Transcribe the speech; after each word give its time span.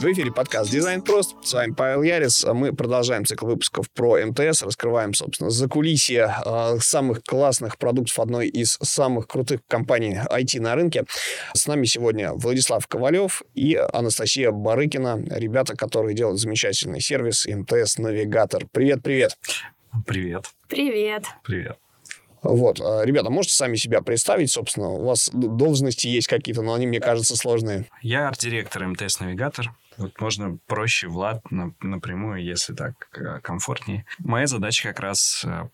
В 0.00 0.04
эфире 0.04 0.32
подкаст 0.32 0.70
«Дизайн 0.70 1.02
прост». 1.02 1.36
С 1.42 1.52
вами 1.52 1.74
Павел 1.74 2.02
Ярис. 2.02 2.42
Мы 2.44 2.72
продолжаем 2.72 3.26
цикл 3.26 3.44
выпусков 3.44 3.90
про 3.90 4.24
МТС. 4.24 4.62
Раскрываем, 4.62 5.12
собственно, 5.12 5.50
закулисье 5.50 6.34
э, 6.42 6.78
самых 6.80 7.22
классных 7.22 7.76
продуктов 7.76 8.18
одной 8.18 8.48
из 8.48 8.78
самых 8.80 9.28
крутых 9.28 9.60
компаний 9.68 10.18
IT 10.30 10.58
на 10.58 10.74
рынке. 10.74 11.04
С 11.52 11.66
нами 11.66 11.84
сегодня 11.84 12.32
Владислав 12.32 12.86
Ковалев 12.86 13.42
и 13.54 13.74
Анастасия 13.92 14.50
Барыкина. 14.52 15.22
Ребята, 15.32 15.76
которые 15.76 16.14
делают 16.14 16.40
замечательный 16.40 17.02
сервис 17.02 17.46
МТС 17.46 17.98
Навигатор. 17.98 18.64
Привет, 18.72 19.02
привет! 19.02 19.36
Привет. 20.06 20.46
Привет. 20.66 21.24
Привет. 21.44 21.76
Вот. 22.42 22.80
А, 22.80 23.02
ребята, 23.04 23.28
можете 23.28 23.54
сами 23.54 23.76
себя 23.76 24.00
представить, 24.00 24.50
собственно? 24.50 24.88
У 24.88 25.04
вас 25.04 25.30
должности 25.30 26.06
есть 26.06 26.26
какие-то, 26.26 26.62
но 26.62 26.72
они, 26.72 26.86
мне 26.86 27.00
кажется, 27.00 27.36
сложные. 27.36 27.84
Я 28.00 28.28
арт-директор 28.28 28.86
МТС-навигатор. 28.86 29.74
Вот 30.00 30.18
можно 30.18 30.58
проще, 30.66 31.08
Влад, 31.08 31.42
напрямую, 31.50 32.42
если 32.42 32.72
так 32.72 32.94
э, 33.12 33.40
комфортнее. 33.40 34.06
Моя 34.18 34.46
задача 34.46 34.88
как 34.88 35.00
раз 35.00 35.44
э, 35.44 35.68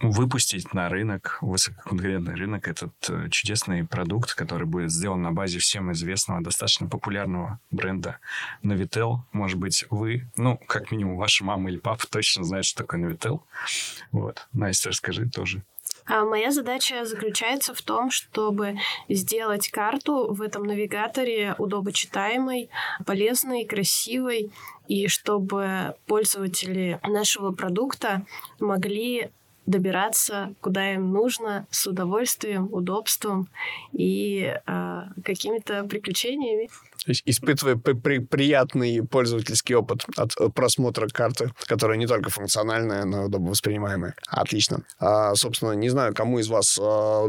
выпустить 0.00 0.74
на 0.74 0.88
рынок, 0.88 1.38
высококонкурентный 1.40 2.34
рынок, 2.34 2.66
этот 2.66 2.92
э, 3.08 3.28
чудесный 3.30 3.84
продукт, 3.84 4.34
который 4.34 4.66
будет 4.66 4.90
сделан 4.90 5.22
на 5.22 5.30
базе 5.30 5.60
всем 5.60 5.92
известного, 5.92 6.42
достаточно 6.42 6.88
популярного 6.88 7.60
бренда 7.70 8.18
Navitel. 8.64 9.18
Может 9.30 9.58
быть, 9.58 9.84
вы, 9.88 10.28
ну, 10.36 10.58
как 10.66 10.90
минимум, 10.90 11.16
ваша 11.16 11.44
мама 11.44 11.70
или 11.70 11.78
папа 11.78 12.08
точно 12.10 12.42
знают, 12.42 12.66
что 12.66 12.82
такое 12.82 13.00
Navitel. 13.00 13.42
Вот. 14.10 14.48
Настя, 14.52 14.88
расскажи 14.88 15.30
тоже. 15.30 15.62
А 16.08 16.24
моя 16.24 16.50
задача 16.50 17.04
заключается 17.04 17.74
в 17.74 17.82
том, 17.82 18.10
чтобы 18.10 18.78
сделать 19.10 19.68
карту 19.68 20.32
в 20.32 20.40
этом 20.40 20.64
навигаторе 20.64 21.54
удобочитаемой, 21.58 22.70
полезной, 23.04 23.66
красивой, 23.66 24.50
и 24.88 25.06
чтобы 25.06 25.94
пользователи 26.06 26.98
нашего 27.06 27.52
продукта 27.52 28.24
могли 28.58 29.30
добираться 29.66 30.54
куда 30.62 30.94
им 30.94 31.12
нужно 31.12 31.66
с 31.70 31.86
удовольствием, 31.86 32.72
удобством 32.72 33.48
и 33.92 34.56
э, 34.66 35.00
какими-то 35.22 35.84
приключениями. 35.84 36.70
То 37.04 37.12
испытывая 37.12 37.76
при 37.76 38.18
приятный 38.18 39.02
пользовательский 39.02 39.74
опыт 39.74 40.04
от 40.16 40.32
э, 40.38 40.48
просмотра 40.48 41.08
карты, 41.08 41.52
которая 41.66 41.96
не 41.96 42.06
только 42.06 42.30
функциональная, 42.30 43.04
но 43.04 43.22
и 43.22 43.24
удобно 43.26 43.50
воспринимаемая. 43.50 44.14
Отлично. 44.26 44.82
А, 44.98 45.34
собственно, 45.34 45.72
не 45.72 45.88
знаю, 45.88 46.14
кому 46.14 46.38
из 46.38 46.48
вас 46.48 46.78
а, 46.80 47.26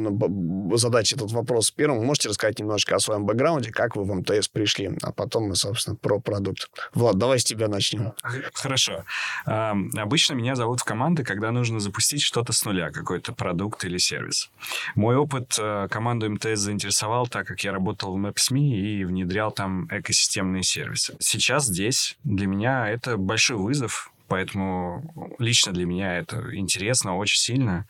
задать 0.75 1.11
этот 1.11 1.31
вопрос 1.31 1.71
первым. 1.71 2.05
Можете 2.05 2.29
рассказать 2.29 2.59
немножко 2.59 2.95
о 2.95 2.99
своем 2.99 3.25
бэкграунде, 3.25 3.71
как 3.71 3.95
вы 3.95 4.03
в 4.03 4.13
МТС 4.13 4.47
пришли, 4.47 4.91
а 5.01 5.11
потом 5.11 5.49
мы, 5.49 5.55
собственно, 5.55 5.95
про 5.95 6.19
продукт. 6.19 6.69
Влад, 6.93 7.17
давай 7.17 7.39
с 7.39 7.43
тебя 7.43 7.67
начнем. 7.67 8.13
Хорошо. 8.53 9.03
А, 9.45 9.75
обычно 9.97 10.33
меня 10.33 10.55
зовут 10.55 10.81
в 10.81 10.83
команды, 10.83 11.23
когда 11.23 11.51
нужно 11.51 11.79
запустить 11.79 12.21
что-то 12.21 12.53
с 12.53 12.65
нуля, 12.65 12.91
какой-то 12.91 13.33
продукт 13.33 13.83
или 13.85 13.97
сервис. 13.97 14.49
Мой 14.95 15.15
опыт 15.15 15.55
а, 15.59 15.87
команду 15.87 16.29
МТС 16.29 16.59
заинтересовал, 16.59 17.27
так 17.27 17.47
как 17.47 17.63
я 17.63 17.71
работал 17.71 18.17
в 18.17 18.17
Maps.me 18.17 18.59
и 18.59 19.05
внедрял 19.05 19.51
там 19.59 19.89
экосистемные 19.91 20.63
сервисы. 20.63 21.17
Сейчас 21.19 21.65
здесь 21.65 22.17
для 22.23 22.47
меня 22.47 22.89
это 22.89 23.17
большой 23.17 23.57
вызов, 23.57 24.11
Поэтому 24.29 25.35
лично 25.39 25.73
для 25.73 25.87
меня 25.87 26.19
это 26.19 26.55
интересно 26.55 27.17
очень 27.17 27.39
сильно 27.39 27.87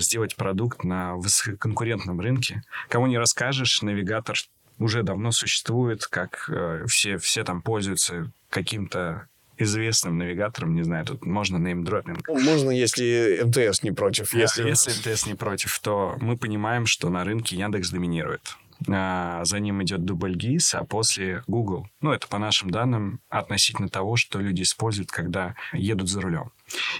сделать 0.00 0.34
продукт 0.34 0.82
на 0.82 1.14
высококонкурентном 1.14 2.18
рынке. 2.18 2.64
Кому 2.88 3.06
не 3.06 3.18
расскажешь, 3.18 3.80
навигатор 3.82 4.36
уже 4.80 5.04
давно 5.04 5.30
существует, 5.30 6.08
как 6.08 6.50
э, 6.52 6.86
все, 6.88 7.18
все 7.18 7.44
там 7.44 7.62
пользуются 7.62 8.32
каким-то 8.50 9.28
известным 9.58 10.18
навигатором, 10.18 10.74
не 10.74 10.82
знаю, 10.82 11.06
тут 11.06 11.24
можно 11.24 11.56
неймдропинг. 11.56 12.26
Ну, 12.26 12.40
можно, 12.40 12.72
если 12.72 13.40
МТС 13.44 13.84
не 13.84 13.92
против. 13.92 14.34
Если... 14.34 14.66
если 14.68 14.90
МТС 14.90 15.26
не 15.26 15.34
против, 15.34 15.78
то 15.78 16.16
мы 16.20 16.36
понимаем, 16.36 16.86
что 16.86 17.10
на 17.10 17.22
рынке 17.22 17.56
Яндекс 17.56 17.90
доминирует. 17.90 18.56
А, 18.86 19.44
за 19.44 19.58
ним 19.60 19.82
идет 19.82 20.04
дубль 20.04 20.34
ГИС, 20.34 20.74
а 20.74 20.84
после 20.84 21.42
Google. 21.46 21.88
Ну, 22.00 22.12
это 22.12 22.28
по 22.28 22.38
нашим 22.38 22.70
данным 22.70 23.20
относительно 23.28 23.88
того, 23.88 24.16
что 24.16 24.40
люди 24.40 24.62
используют, 24.62 25.10
когда 25.10 25.54
едут 25.72 26.08
за 26.08 26.20
рулем. 26.20 26.52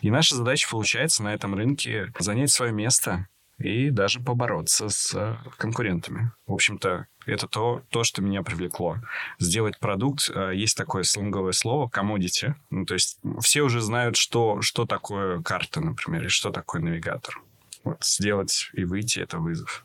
И 0.02 0.10
наша 0.10 0.34
задача 0.34 0.68
получается 0.68 1.22
на 1.22 1.34
этом 1.34 1.54
рынке 1.54 2.12
занять 2.18 2.50
свое 2.50 2.72
место 2.72 3.28
и 3.58 3.90
даже 3.90 4.20
побороться 4.20 4.88
с 4.88 5.38
конкурентами. 5.56 6.32
В 6.46 6.54
общем-то, 6.54 7.06
это 7.26 7.46
то, 7.46 7.82
то, 7.90 8.04
что 8.04 8.22
меня 8.22 8.42
привлекло. 8.42 8.98
Сделать 9.38 9.78
продукт, 9.78 10.30
а, 10.34 10.50
есть 10.50 10.76
такое 10.76 11.02
сленговое 11.02 11.52
слово, 11.52 11.88
commodity. 11.88 12.54
Ну, 12.70 12.86
то 12.86 12.94
есть 12.94 13.18
все 13.40 13.62
уже 13.62 13.80
знают, 13.80 14.16
что, 14.16 14.62
что 14.62 14.86
такое 14.86 15.42
карта, 15.42 15.80
например, 15.80 16.26
и 16.26 16.28
что 16.28 16.50
такое 16.50 16.80
навигатор. 16.80 17.40
Вот 17.84 18.02
сделать 18.04 18.70
и 18.72 18.84
выйти— 18.84 19.18
это 19.20 19.38
вызов. 19.38 19.84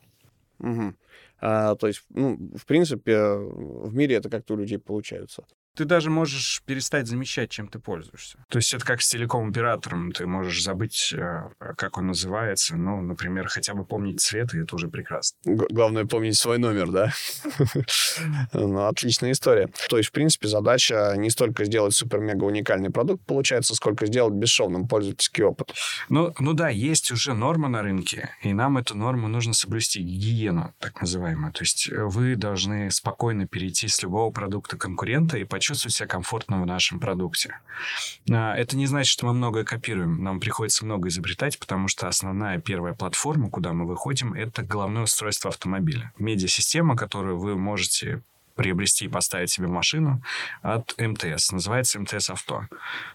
Угу. 0.60 0.94
А, 1.46 1.76
то 1.76 1.88
есть, 1.88 2.04
ну, 2.10 2.38
в 2.56 2.66
принципе, 2.66 3.18
в 3.36 3.94
мире 3.94 4.16
это 4.16 4.30
как-то 4.30 4.54
у 4.54 4.58
людей 4.58 4.80
получается 4.80 5.46
ты 5.76 5.86
даже 5.86 6.10
можешь 6.10 6.62
перестать 6.66 7.08
замечать, 7.08 7.50
чем 7.50 7.68
ты 7.68 7.80
пользуешься. 7.80 8.38
То 8.50 8.58
есть 8.58 8.74
это 8.74 8.86
как 8.86 9.02
с 9.02 9.10
телеком-оператором. 9.10 10.12
Ты 10.12 10.28
можешь 10.28 10.64
забыть, 10.64 11.14
э, 11.18 11.50
как 11.78 11.98
он 11.98 12.08
называется. 12.08 12.76
Ну, 12.76 13.02
например, 13.02 13.48
хотя 13.48 13.74
бы 13.74 13.86
помнить 13.86 14.22
цвет, 14.22 14.54
и 14.54 14.60
это 14.60 14.76
уже 14.76 14.88
прекрасно. 14.88 15.38
Г- 15.46 15.68
главное 15.70 16.06
помнить 16.06 16.38
свой 16.38 16.58
номер, 16.58 16.92
да? 16.92 17.14
Ну, 18.54 18.86
отличная 18.86 19.32
история. 19.32 19.70
То 19.90 19.98
есть, 19.98 20.10
в 20.10 20.12
принципе, 20.12 20.48
задача 20.48 21.14
не 21.18 21.30
столько 21.30 21.66
сделать 21.66 21.94
супер-мега 21.94 22.44
уникальный 22.44 22.90
продукт, 22.90 23.26
получается, 23.26 23.76
сколько 23.76 24.06
сделать 24.06 24.34
бесшовным 24.34 24.88
пользовательский 24.88 25.44
опыт. 25.44 25.74
Ну, 26.10 26.34
ну 26.40 26.54
да, 26.54 26.70
есть 26.70 27.12
уже 27.12 27.34
норма 27.34 27.68
на 27.70 27.82
рынке, 27.82 28.30
и 28.42 28.54
нам 28.54 28.78
эту 28.78 28.96
норму 28.96 29.28
нужно 29.28 29.54
соблюсти, 29.54 30.02
гигиену, 30.02 30.74
так 30.80 31.02
называемую. 31.02 31.52
То 31.54 31.64
есть 31.64 31.90
вы 31.90 32.36
должны 32.36 32.92
спокойно 32.92 33.48
перейти 33.48 33.88
с 33.88 34.02
любого 34.04 34.32
продукта 34.32 34.78
конкурента 34.78 35.38
и 35.38 35.44
почувствовать 35.64 35.96
себя 35.96 36.08
комфортно 36.08 36.62
в 36.62 36.66
нашем 36.66 37.00
продукте. 37.00 37.58
А, 38.30 38.54
это 38.54 38.76
не 38.76 38.86
значит, 38.86 39.10
что 39.10 39.26
мы 39.26 39.34
многое 39.34 39.64
копируем. 39.64 40.22
Нам 40.22 40.42
приходится 40.42 40.84
много 40.84 41.08
изобретать, 41.08 41.58
потому 41.58 41.88
что 41.88 42.10
основная 42.10 42.60
первая 42.60 42.94
платформа, 42.94 43.50
куда 43.50 43.72
мы 43.72 43.86
выходим, 43.86 44.34
это 44.34 44.62
головное 44.62 45.04
устройство 45.04 45.50
автомобиля. 45.50 46.12
Медиасистема, 46.18 46.98
которую 46.98 47.40
вы 47.40 47.56
можете 47.56 48.22
приобрести 48.56 49.06
и 49.06 49.08
поставить 49.08 49.52
себе 49.52 49.68
машину 49.68 50.22
от 50.62 50.96
МТС. 50.98 51.54
Называется 51.54 52.02
МТС 52.02 52.30
Авто. 52.30 52.68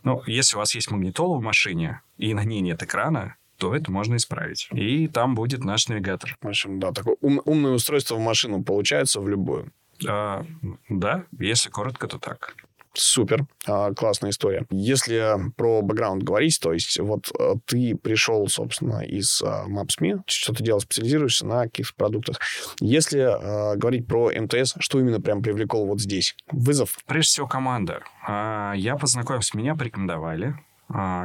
Ну, 0.03 0.23
если 0.27 0.57
у 0.57 0.61
вас 0.61 0.75
есть 0.75 0.91
магнитола 0.91 1.37
в 1.37 1.43
машине, 1.43 2.01
и 2.17 2.33
на 2.33 2.45
ней 2.45 2.63
нет 2.63 2.83
экрана, 2.83 3.37
то 3.59 3.75
это 3.75 3.93
можно 3.93 4.17
исправить. 4.17 4.69
И 4.73 5.07
там 5.07 5.35
будет 5.35 5.65
наш 5.65 5.89
навигатор. 5.89 6.35
В 6.41 6.49
общем, 6.49 6.81
да, 6.81 6.93
такое 6.93 7.17
ум, 7.21 7.43
умное 7.45 7.73
устройство 7.73 8.15
в 8.15 8.21
машину 8.21 8.63
получается 8.63 9.21
в 9.21 9.29
любую. 9.29 9.71
А, 10.07 10.45
да, 10.89 11.25
если 11.39 11.71
коротко, 11.71 12.07
то 12.07 12.19
так. 12.19 12.55
Супер, 12.95 13.47
а, 13.67 13.93
классная 13.95 14.31
история. 14.31 14.67
Если 14.71 15.53
про 15.57 15.83
бэкграунд 15.83 16.25
говорить, 16.25 16.59
то 16.61 16.73
есть 16.73 16.99
вот 16.99 17.31
э, 17.39 17.55
ты 17.65 17.95
пришел, 17.95 18.49
собственно, 18.49 19.05
из 19.05 19.41
а, 19.41 19.67
Maps.me, 19.69 20.23
что 20.27 20.53
ты 20.53 20.65
делал, 20.65 20.81
специализируешься 20.81 21.47
на 21.47 21.65
каких-то 21.65 21.95
продуктах. 21.95 22.41
Если 22.81 23.21
а, 23.21 23.77
говорить 23.77 24.07
про 24.09 24.33
МТС, 24.33 24.75
что 24.81 24.99
именно 24.99 25.21
прям 25.21 25.43
привлекло 25.43 25.87
вот 25.87 26.01
здесь? 26.01 26.35
Вызов? 26.51 26.99
Прежде 27.07 27.29
всего, 27.29 27.47
команда. 27.47 28.03
Я 28.27 28.97
познакомился, 29.01 29.57
меня 29.57 29.75
порекомендовали 29.75 30.57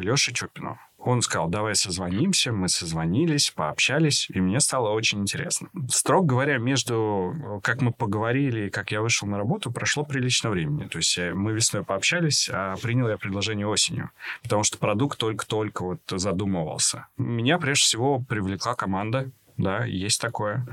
Леше 0.01 0.33
Чупину. 0.33 0.77
Он 1.05 1.21
сказал, 1.21 1.49
давай 1.49 1.75
созвонимся. 1.75 2.53
Мы 2.53 2.69
созвонились, 2.69 3.51
пообщались, 3.51 4.29
и 4.29 4.39
мне 4.39 4.61
стало 4.61 4.89
очень 4.91 5.19
интересно. 5.19 5.67
Строго 5.89 6.27
говоря, 6.27 6.57
между 6.57 7.61
как 7.61 7.81
мы 7.81 7.91
поговорили 7.91 8.67
и 8.67 8.69
как 8.69 8.91
я 8.91 9.01
вышел 9.01 9.27
на 9.27 9.37
работу, 9.37 9.71
прошло 9.71 10.05
прилично 10.05 10.49
времени. 10.49 10.87
То 10.87 10.99
есть 10.99 11.17
э, 11.17 11.33
мы 11.33 11.51
весной 11.51 11.83
пообщались, 11.83 12.49
а 12.51 12.77
принял 12.77 13.09
я 13.09 13.17
предложение 13.17 13.67
осенью, 13.67 14.11
потому 14.43 14.63
что 14.63 14.77
продукт 14.77 15.19
только-только 15.19 15.83
вот 15.83 15.99
задумывался. 16.09 17.07
Меня 17.17 17.57
прежде 17.57 17.83
всего 17.83 18.19
привлекла 18.19 18.73
команда, 18.73 19.29
да, 19.57 19.83
есть 19.83 20.21
такое. 20.21 20.65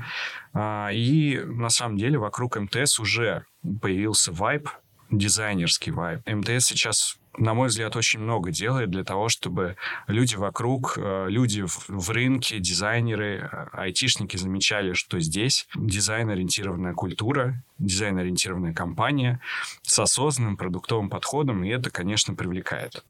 А, 0.53 0.89
и 0.93 1.39
на 1.39 1.69
самом 1.69 1.97
деле 1.97 2.17
вокруг 2.17 2.57
МТС 2.57 2.99
уже 2.99 3.45
появился 3.81 4.31
вайб, 4.31 4.69
дизайнерский 5.09 5.91
вайб. 5.91 6.21
МТС 6.25 6.67
сейчас 6.67 7.17
на 7.37 7.53
мой 7.53 7.69
взгляд, 7.69 7.95
очень 7.95 8.19
много 8.19 8.51
делает 8.51 8.89
для 8.89 9.03
того, 9.03 9.29
чтобы 9.29 9.77
люди 10.07 10.35
вокруг, 10.35 10.97
э, 10.97 11.27
люди 11.29 11.63
в, 11.65 12.09
рынке, 12.09 12.59
дизайнеры, 12.59 13.49
э, 13.51 13.67
айтишники 13.71 14.37
замечали, 14.37 14.93
что 14.93 15.19
здесь 15.19 15.67
дизайн-ориентированная 15.75 16.93
культура, 16.93 17.63
дизайн-ориентированная 17.79 18.73
компания 18.73 19.39
с 19.83 19.97
осознанным 19.99 20.57
продуктовым 20.57 21.09
подходом, 21.09 21.63
и 21.63 21.69
это, 21.69 21.89
конечно, 21.89 22.35
привлекает. 22.35 23.05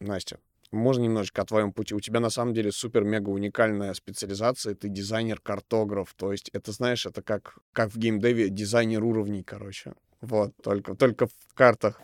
Настя, 0.00 0.38
можно 0.72 1.02
немножечко 1.02 1.42
о 1.42 1.44
твоем 1.44 1.72
пути? 1.72 1.94
У 1.94 2.00
тебя 2.00 2.18
на 2.18 2.30
самом 2.30 2.54
деле 2.54 2.72
супер-мега 2.72 3.28
уникальная 3.28 3.94
специализация, 3.94 4.74
ты 4.74 4.88
дизайнер-картограф, 4.88 6.14
то 6.16 6.32
есть 6.32 6.48
это, 6.52 6.72
знаешь, 6.72 7.06
это 7.06 7.22
как, 7.22 7.58
как 7.72 7.92
в 7.92 7.98
геймдеве 7.98 8.48
дизайнер 8.48 9.04
уровней, 9.04 9.42
короче 9.44 9.92
Вот, 10.20 10.52
только, 10.62 10.94
только 10.94 11.26
в 11.26 11.54
картах. 11.54 12.00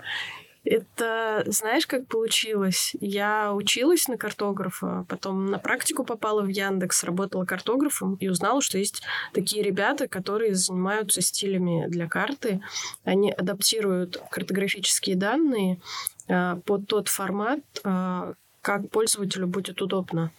Это, 0.70 1.44
знаешь, 1.46 1.86
как 1.86 2.06
получилось? 2.08 2.94
Я 3.00 3.54
училась 3.54 4.06
на 4.06 4.18
картографа, 4.18 5.06
потом 5.08 5.46
на 5.46 5.58
практику 5.58 6.04
попала 6.04 6.42
в 6.42 6.48
Яндекс, 6.48 7.04
работала 7.04 7.46
картографом 7.46 8.16
и 8.16 8.28
узнала, 8.28 8.60
что 8.60 8.76
есть 8.76 9.02
такие 9.32 9.62
ребята, 9.62 10.08
которые 10.08 10.54
занимаются 10.54 11.22
стилями 11.22 11.86
для 11.88 12.06
карты. 12.06 12.60
Они 13.04 13.32
адаптируют 13.32 14.22
картографические 14.30 15.16
данные 15.16 15.80
э, 16.28 16.56
под 16.66 16.86
тот 16.86 17.08
формат, 17.08 17.60
э, 17.84 18.34
как 18.60 18.90
пользователю 18.90 19.46
будет 19.46 19.80
удобно. 19.80 20.32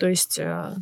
То 0.00 0.08
есть 0.08 0.38
э, 0.38 0.76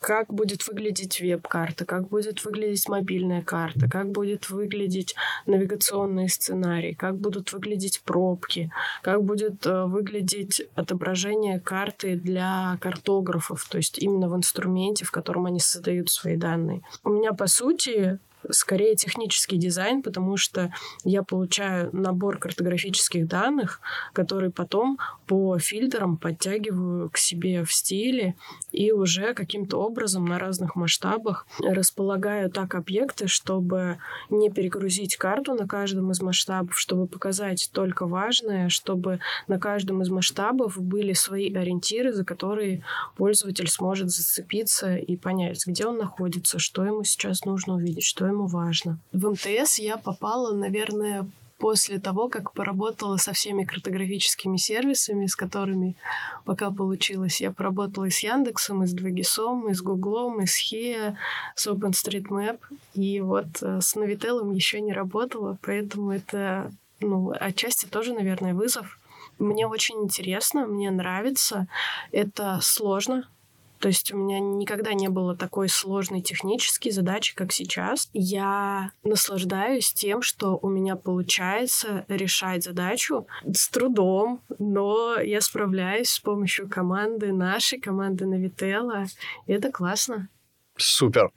как 0.00 0.34
будет 0.34 0.66
выглядеть 0.66 1.20
веб-карта, 1.20 1.84
как 1.84 2.08
будет 2.08 2.44
выглядеть 2.44 2.88
мобильная 2.88 3.40
карта, 3.40 3.88
как 3.88 4.10
будет 4.10 4.50
выглядеть 4.50 5.14
навигационный 5.46 6.28
сценарий, 6.28 6.94
как 6.94 7.16
будут 7.16 7.52
выглядеть 7.52 8.02
пробки, 8.04 8.72
как 9.02 9.22
будет 9.22 9.64
э, 9.64 9.84
выглядеть 9.84 10.66
отображение 10.74 11.60
карты 11.60 12.16
для 12.16 12.76
картографов, 12.80 13.64
то 13.70 13.76
есть 13.76 14.00
именно 14.00 14.28
в 14.28 14.36
инструменте, 14.36 15.04
в 15.04 15.12
котором 15.12 15.46
они 15.46 15.60
создают 15.60 16.10
свои 16.10 16.36
данные. 16.36 16.82
У 17.04 17.10
меня, 17.10 17.34
по 17.34 17.46
сути, 17.46 18.18
скорее 18.50 18.96
технический 18.96 19.56
дизайн, 19.56 20.02
потому 20.02 20.36
что 20.36 20.72
я 21.04 21.22
получаю 21.22 21.90
набор 21.92 22.38
картографических 22.38 23.26
данных, 23.26 23.80
которые 24.12 24.50
потом 24.50 24.98
по 25.26 25.58
фильтрам 25.58 26.16
подтягиваю 26.16 27.10
к 27.10 27.18
себе 27.18 27.64
в 27.64 27.72
стиле 27.72 28.34
и 28.72 28.92
уже 28.92 29.34
каким-то 29.34 29.78
образом 29.78 30.24
на 30.24 30.38
разных 30.38 30.76
масштабах 30.76 31.46
располагаю 31.60 32.50
так 32.50 32.74
объекты, 32.74 33.28
чтобы 33.28 33.98
не 34.30 34.50
перегрузить 34.50 35.16
карту 35.16 35.54
на 35.54 35.66
каждом 35.66 36.10
из 36.10 36.20
масштабов, 36.20 36.78
чтобы 36.78 37.06
показать 37.06 37.70
только 37.72 38.06
важное, 38.06 38.68
чтобы 38.68 39.20
на 39.46 39.58
каждом 39.58 40.02
из 40.02 40.08
масштабов 40.10 40.80
были 40.80 41.12
свои 41.12 41.52
ориентиры, 41.54 42.12
за 42.12 42.24
которые 42.24 42.84
пользователь 43.16 43.68
сможет 43.68 44.10
зацепиться 44.10 44.96
и 44.96 45.16
понять, 45.16 45.66
где 45.66 45.86
он 45.86 45.98
находится, 45.98 46.58
что 46.58 46.84
ему 46.84 47.04
сейчас 47.04 47.44
нужно 47.44 47.74
увидеть, 47.74 48.04
что 48.04 48.26
ему 48.26 48.37
важно. 48.46 48.98
В 49.12 49.30
МТС 49.30 49.78
я 49.78 49.96
попала, 49.96 50.54
наверное, 50.54 51.26
после 51.58 51.98
того, 51.98 52.28
как 52.28 52.52
поработала 52.52 53.16
со 53.16 53.32
всеми 53.32 53.64
картографическими 53.64 54.56
сервисами, 54.56 55.26
с 55.26 55.36
которыми 55.36 55.96
пока 56.44 56.70
получилось. 56.70 57.40
Я 57.40 57.50
поработала 57.50 58.04
и 58.04 58.10
с 58.10 58.20
Яндексом, 58.20 58.84
и 58.84 58.86
с 58.86 58.92
Двагисом, 58.92 59.68
и 59.68 59.74
с 59.74 59.82
Гуглом, 59.82 60.40
и 60.40 60.46
с 60.46 60.56
Хия, 60.56 61.18
с 61.54 61.66
OpenStreetMap. 61.66 62.60
И 62.94 63.20
вот 63.20 63.62
э, 63.62 63.80
с 63.80 63.96
Novitelом 63.96 64.52
еще 64.52 64.80
не 64.80 64.92
работала, 64.92 65.58
поэтому 65.62 66.12
это, 66.12 66.72
ну, 67.00 67.32
отчасти 67.38 67.86
тоже, 67.86 68.14
наверное, 68.14 68.54
вызов. 68.54 68.98
Мне 69.38 69.66
очень 69.66 70.02
интересно, 70.02 70.66
мне 70.66 70.90
нравится. 70.90 71.66
Это 72.12 72.58
сложно, 72.62 73.28
то 73.78 73.88
есть 73.88 74.12
у 74.12 74.16
меня 74.16 74.40
никогда 74.40 74.92
не 74.92 75.08
было 75.08 75.36
такой 75.36 75.68
сложной 75.68 76.20
технической 76.20 76.92
задачи, 76.92 77.34
как 77.34 77.52
сейчас. 77.52 78.08
Я 78.12 78.92
наслаждаюсь 79.04 79.92
тем, 79.92 80.22
что 80.22 80.58
у 80.60 80.68
меня 80.68 80.96
получается 80.96 82.04
решать 82.08 82.64
задачу 82.64 83.26
с 83.44 83.68
трудом, 83.68 84.42
но 84.58 85.20
я 85.20 85.40
справляюсь 85.40 86.10
с 86.10 86.20
помощью 86.20 86.68
команды 86.68 87.32
нашей, 87.32 87.80
команды 87.80 88.26
Навителла. 88.26 89.06
И 89.46 89.52
это 89.52 89.70
классно. 89.70 90.28
Супер. 90.76 91.32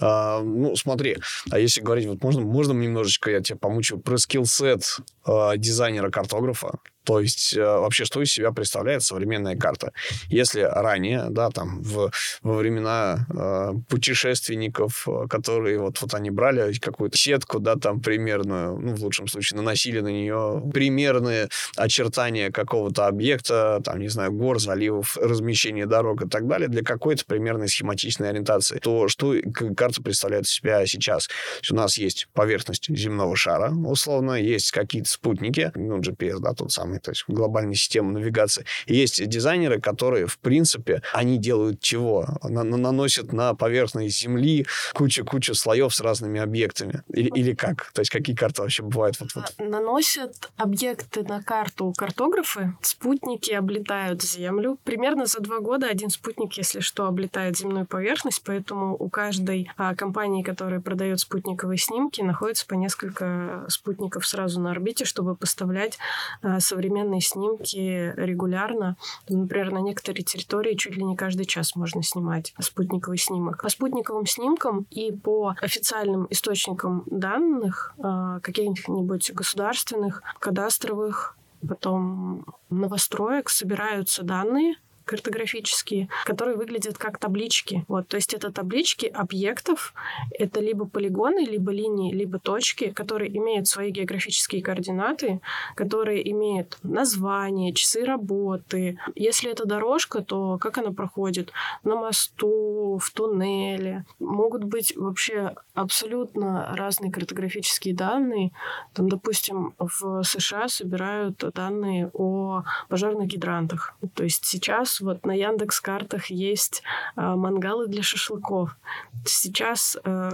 А, 0.00 0.40
ну, 0.40 0.76
смотри, 0.76 1.16
а 1.50 1.58
если 1.58 1.80
говорить, 1.80 2.06
вот 2.06 2.22
можно, 2.22 2.42
можно 2.42 2.72
немножечко 2.72 3.30
я 3.30 3.40
тебя 3.40 3.58
помучу 3.58 3.98
про 3.98 4.16
скиллсет 4.18 4.98
а, 5.24 5.56
дизайнера-картографа? 5.56 6.78
То 7.04 7.20
есть 7.20 7.56
э, 7.56 7.62
вообще, 7.62 8.04
что 8.04 8.22
из 8.22 8.32
себя 8.32 8.52
представляет 8.52 9.02
современная 9.02 9.56
карта? 9.56 9.92
Если 10.28 10.60
ранее, 10.60 11.26
да, 11.30 11.50
там, 11.50 11.82
в, 11.82 12.10
во 12.42 12.54
времена 12.54 13.26
э, 13.28 13.72
путешественников, 13.88 15.06
э, 15.06 15.26
которые 15.28 15.78
вот, 15.78 16.00
вот 16.00 16.14
они 16.14 16.30
брали 16.30 16.72
какую-то 16.78 17.16
сетку, 17.16 17.58
да, 17.58 17.76
там, 17.76 18.00
примерную, 18.00 18.78
ну, 18.78 18.94
в 18.94 19.02
лучшем 19.02 19.28
случае, 19.28 19.58
наносили 19.58 20.00
на 20.00 20.08
нее 20.08 20.62
примерные 20.72 21.48
очертания 21.76 22.50
какого-то 22.50 23.06
объекта, 23.06 23.80
там, 23.84 24.00
не 24.00 24.08
знаю, 24.08 24.32
гор, 24.32 24.58
заливов, 24.58 25.16
размещения 25.18 25.86
дорог 25.86 26.24
и 26.24 26.28
так 26.28 26.48
далее, 26.48 26.68
для 26.68 26.82
какой-то 26.82 27.24
примерной 27.26 27.68
схематичной 27.68 28.30
ориентации, 28.30 28.78
то 28.78 29.08
что 29.08 29.34
карта 29.76 30.02
представляет 30.02 30.46
из 30.46 30.52
себя 30.52 30.86
сейчас? 30.86 31.28
У 31.70 31.74
нас 31.74 31.98
есть 31.98 32.28
поверхность 32.32 32.88
земного 32.88 33.36
шара, 33.36 33.70
условно, 33.70 34.32
есть 34.32 34.70
какие-то 34.70 35.10
спутники, 35.10 35.70
ну, 35.74 35.98
GPS, 35.98 36.38
да, 36.38 36.54
тот 36.54 36.72
самый, 36.72 36.93
то 36.98 37.10
есть 37.10 37.24
глобальная 37.28 37.74
система 37.74 38.12
навигации. 38.12 38.64
Есть 38.86 39.24
дизайнеры, 39.26 39.80
которые, 39.80 40.26
в 40.26 40.38
принципе, 40.38 41.02
они 41.12 41.38
делают 41.38 41.80
чего? 41.80 42.26
На 42.42 42.64
наносят 42.64 43.32
на 43.32 43.54
поверхность 43.54 44.20
Земли 44.20 44.66
кучу-кучу 44.94 45.54
слоев 45.54 45.94
с 45.94 46.00
разными 46.00 46.40
объектами. 46.40 47.02
Или, 47.08 47.30
или 47.34 47.54
как? 47.54 47.90
То 47.92 48.00
есть 48.00 48.10
какие 48.10 48.36
карты 48.36 48.62
вообще 48.62 48.82
бывают? 48.82 49.18
Вот, 49.20 49.30
вот? 49.34 49.54
Наносят 49.58 50.50
объекты 50.56 51.22
на 51.22 51.42
карту 51.42 51.92
картографы, 51.96 52.74
спутники 52.82 53.52
облетают 53.52 54.22
Землю. 54.22 54.78
Примерно 54.84 55.26
за 55.26 55.40
два 55.40 55.60
года 55.60 55.86
один 55.86 56.10
спутник, 56.10 56.54
если 56.54 56.80
что, 56.80 57.06
облетает 57.06 57.56
земную 57.56 57.86
поверхность, 57.86 58.42
поэтому 58.44 58.96
у 58.98 59.08
каждой 59.08 59.70
а, 59.76 59.94
компании, 59.94 60.42
которая 60.42 60.80
продает 60.80 61.20
спутниковые 61.20 61.78
снимки, 61.78 62.20
находится 62.20 62.66
по 62.66 62.74
несколько 62.74 63.64
спутников 63.68 64.26
сразу 64.26 64.60
на 64.60 64.70
орбите, 64.70 65.04
чтобы 65.04 65.36
поставлять 65.36 65.98
а, 66.42 66.60
современные 66.60 66.83
снимки 67.20 68.12
регулярно. 68.16 68.96
Например, 69.28 69.72
на 69.72 69.78
некоторые 69.78 70.24
территории 70.24 70.74
чуть 70.74 70.96
ли 70.96 71.04
не 71.04 71.16
каждый 71.16 71.46
час 71.46 71.76
можно 71.76 72.02
снимать 72.02 72.54
спутниковый 72.58 73.18
снимок. 73.18 73.62
По 73.62 73.68
спутниковым 73.68 74.26
снимкам 74.26 74.86
и 74.90 75.12
по 75.12 75.54
официальным 75.60 76.26
источникам 76.30 77.04
данных 77.06 77.94
а, 77.98 78.40
каких-нибудь 78.40 79.32
государственных, 79.32 80.22
кадастровых, 80.38 81.36
потом 81.66 82.44
новостроек 82.70 83.48
собираются 83.48 84.22
данные 84.22 84.76
картографические, 85.04 86.08
которые 86.24 86.56
выглядят 86.56 86.98
как 86.98 87.18
таблички. 87.18 87.84
Вот, 87.88 88.08
то 88.08 88.16
есть 88.16 88.34
это 88.34 88.52
таблички 88.52 89.06
объектов, 89.06 89.94
это 90.30 90.60
либо 90.60 90.86
полигоны, 90.86 91.44
либо 91.44 91.72
линии, 91.72 92.12
либо 92.12 92.38
точки, 92.38 92.90
которые 92.90 93.36
имеют 93.36 93.66
свои 93.66 93.90
географические 93.90 94.62
координаты, 94.62 95.40
которые 95.74 96.30
имеют 96.30 96.78
название, 96.82 97.72
часы 97.72 98.04
работы. 98.04 98.98
Если 99.14 99.50
это 99.50 99.66
дорожка, 99.66 100.22
то 100.22 100.58
как 100.58 100.78
она 100.78 100.92
проходит? 100.92 101.52
На 101.82 101.96
мосту, 101.96 102.98
в 102.98 103.10
туннеле. 103.10 104.04
Могут 104.18 104.64
быть 104.64 104.96
вообще 104.96 105.54
абсолютно 105.74 106.74
разные 106.74 107.12
картографические 107.12 107.94
данные. 107.94 108.52
Там, 108.92 109.08
допустим, 109.08 109.74
в 109.78 110.22
США 110.22 110.68
собирают 110.68 111.44
данные 111.54 112.10
о 112.12 112.62
пожарных 112.88 113.28
гидрантах. 113.28 113.94
То 114.14 114.24
есть 114.24 114.44
сейчас 114.44 114.93
вот 115.00 115.24
на 115.26 115.32
Яндекс 115.32 115.80
картах 115.80 116.26
есть 116.26 116.82
э, 117.16 117.20
мангалы 117.20 117.86
для 117.86 118.02
шашлыков. 118.02 118.76
Сейчас, 119.24 119.96
э, 120.04 120.30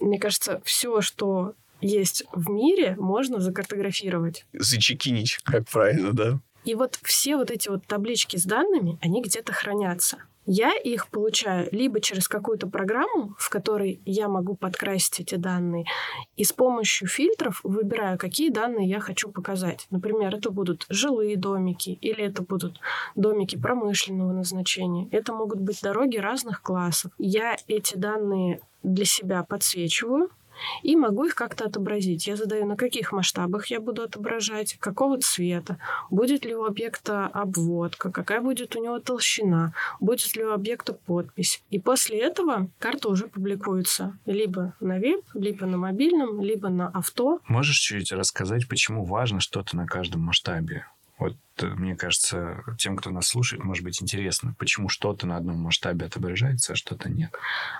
мне 0.00 0.18
кажется, 0.18 0.60
все, 0.64 1.00
что 1.00 1.54
есть 1.80 2.24
в 2.32 2.50
мире, 2.50 2.96
можно 2.98 3.40
закартографировать. 3.40 4.46
Зачекинить, 4.52 5.38
как 5.44 5.68
правильно, 5.68 6.12
да? 6.12 6.40
И 6.64 6.74
вот 6.74 6.98
все 7.02 7.36
вот 7.36 7.50
эти 7.50 7.68
вот 7.68 7.86
таблички 7.86 8.36
с 8.36 8.44
данными, 8.44 8.98
они 9.02 9.20
где-то 9.22 9.52
хранятся. 9.52 10.18
Я 10.46 10.72
их 10.72 11.08
получаю 11.08 11.68
либо 11.70 12.00
через 12.00 12.26
какую-то 12.26 12.66
программу, 12.66 13.34
в 13.38 13.48
которой 13.48 14.00
я 14.04 14.28
могу 14.28 14.56
подкрасить 14.56 15.20
эти 15.20 15.36
данные, 15.36 15.84
и 16.36 16.44
с 16.44 16.52
помощью 16.52 17.06
фильтров 17.06 17.60
выбираю, 17.62 18.18
какие 18.18 18.50
данные 18.50 18.88
я 18.88 18.98
хочу 18.98 19.30
показать. 19.30 19.86
Например, 19.90 20.34
это 20.34 20.50
будут 20.50 20.84
жилые 20.88 21.36
домики, 21.36 21.98
или 22.00 22.24
это 22.24 22.42
будут 22.42 22.80
домики 23.14 23.56
промышленного 23.56 24.32
назначения. 24.32 25.08
Это 25.12 25.32
могут 25.32 25.60
быть 25.60 25.80
дороги 25.80 26.16
разных 26.16 26.60
классов. 26.62 27.12
Я 27.18 27.56
эти 27.68 27.96
данные 27.96 28.60
для 28.82 29.04
себя 29.04 29.44
подсвечиваю, 29.44 30.28
и 30.82 30.96
могу 30.96 31.24
их 31.24 31.34
как-то 31.34 31.64
отобразить. 31.64 32.26
Я 32.26 32.36
задаю, 32.36 32.66
на 32.66 32.76
каких 32.76 33.12
масштабах 33.12 33.66
я 33.66 33.80
буду 33.80 34.02
отображать, 34.02 34.76
какого 34.78 35.18
цвета, 35.18 35.78
будет 36.10 36.44
ли 36.44 36.54
у 36.54 36.64
объекта 36.64 37.26
обводка, 37.26 38.10
какая 38.10 38.40
будет 38.40 38.76
у 38.76 38.82
него 38.82 38.98
толщина, 38.98 39.72
будет 40.00 40.34
ли 40.36 40.44
у 40.44 40.52
объекта 40.52 40.92
подпись. 40.92 41.62
И 41.70 41.78
после 41.78 42.18
этого 42.18 42.68
карта 42.78 43.08
уже 43.08 43.26
публикуется 43.26 44.18
либо 44.26 44.74
на 44.80 44.98
веб, 44.98 45.24
либо 45.34 45.66
на 45.66 45.76
мобильном, 45.76 46.40
либо 46.40 46.68
на 46.68 46.88
авто. 46.88 47.40
Можешь 47.48 47.78
чуть 47.78 48.12
рассказать, 48.12 48.68
почему 48.68 49.04
важно 49.04 49.40
что-то 49.40 49.76
на 49.76 49.86
каждом 49.86 50.22
масштабе? 50.22 50.86
Мне 51.60 51.96
кажется, 51.96 52.64
тем, 52.78 52.96
кто 52.96 53.10
нас 53.10 53.28
слушает, 53.28 53.64
может 53.64 53.84
быть 53.84 54.02
интересно, 54.02 54.54
почему 54.58 54.88
что-то 54.88 55.26
на 55.26 55.36
одном 55.36 55.58
масштабе 55.58 56.06
отображается, 56.06 56.72
а 56.72 56.76
что-то 56.76 57.08
нет. 57.08 57.30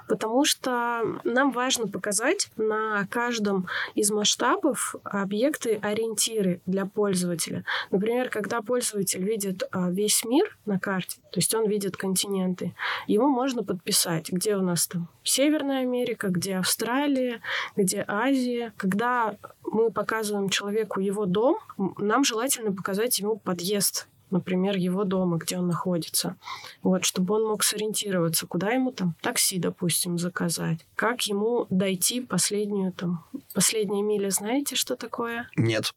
Потому 0.08 0.44
что 0.44 1.20
нам 1.24 1.52
важно 1.52 1.88
показать 1.88 2.50
на 2.56 3.06
каждом 3.06 3.68
из 3.94 4.10
масштабов 4.10 4.94
объекты-ориентиры 5.04 6.60
для 6.66 6.86
пользователя. 6.86 7.64
Например, 7.90 8.28
когда 8.28 8.60
пользователь 8.60 9.22
видит 9.22 9.62
а, 9.70 9.90
весь 9.90 10.24
мир 10.24 10.56
на 10.66 10.78
карте, 10.78 11.18
то 11.32 11.38
есть 11.38 11.54
он 11.54 11.68
видит 11.68 11.96
континенты, 11.96 12.74
ему 13.06 13.28
можно 13.28 13.64
подписать, 13.64 14.30
где 14.30 14.56
у 14.56 14.62
нас 14.62 14.86
там 14.86 15.08
Северная 15.24 15.82
Америка, 15.82 16.28
где 16.28 16.56
Австралия, 16.56 17.40
где 17.76 18.04
Азия. 18.06 18.72
Когда 18.76 19.36
мы 19.62 19.90
показываем 19.90 20.48
человеку 20.48 21.00
его 21.00 21.26
дом, 21.26 21.58
нам 21.98 22.24
желательно 22.24 22.72
показать 22.72 23.18
ему 23.18 23.36
подъезд 23.62 24.08
например, 24.30 24.78
его 24.78 25.04
дома, 25.04 25.36
где 25.36 25.58
он 25.58 25.66
находится. 25.66 26.36
Вот, 26.82 27.04
чтобы 27.04 27.34
он 27.34 27.46
мог 27.46 27.62
сориентироваться, 27.62 28.46
куда 28.46 28.70
ему 28.70 28.90
там 28.90 29.14
такси, 29.20 29.58
допустим, 29.58 30.16
заказать. 30.16 30.78
Как 30.96 31.20
ему 31.26 31.66
дойти 31.68 32.22
последнюю 32.22 32.94
там... 32.94 33.26
Последние 33.52 34.02
мили, 34.02 34.30
знаете, 34.30 34.74
что 34.74 34.96
такое? 34.96 35.50
Нет. 35.54 35.92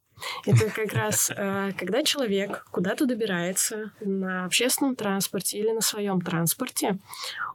Это 0.46 0.70
как 0.70 0.92
раз, 0.92 1.32
э, 1.34 1.72
когда 1.78 2.04
человек 2.04 2.68
куда-то 2.72 3.06
добирается 3.06 3.94
на 4.02 4.44
общественном 4.44 4.98
транспорте 4.98 5.58
или 5.58 5.72
на 5.72 5.82
своем 5.82 6.20
транспорте, 6.20 6.98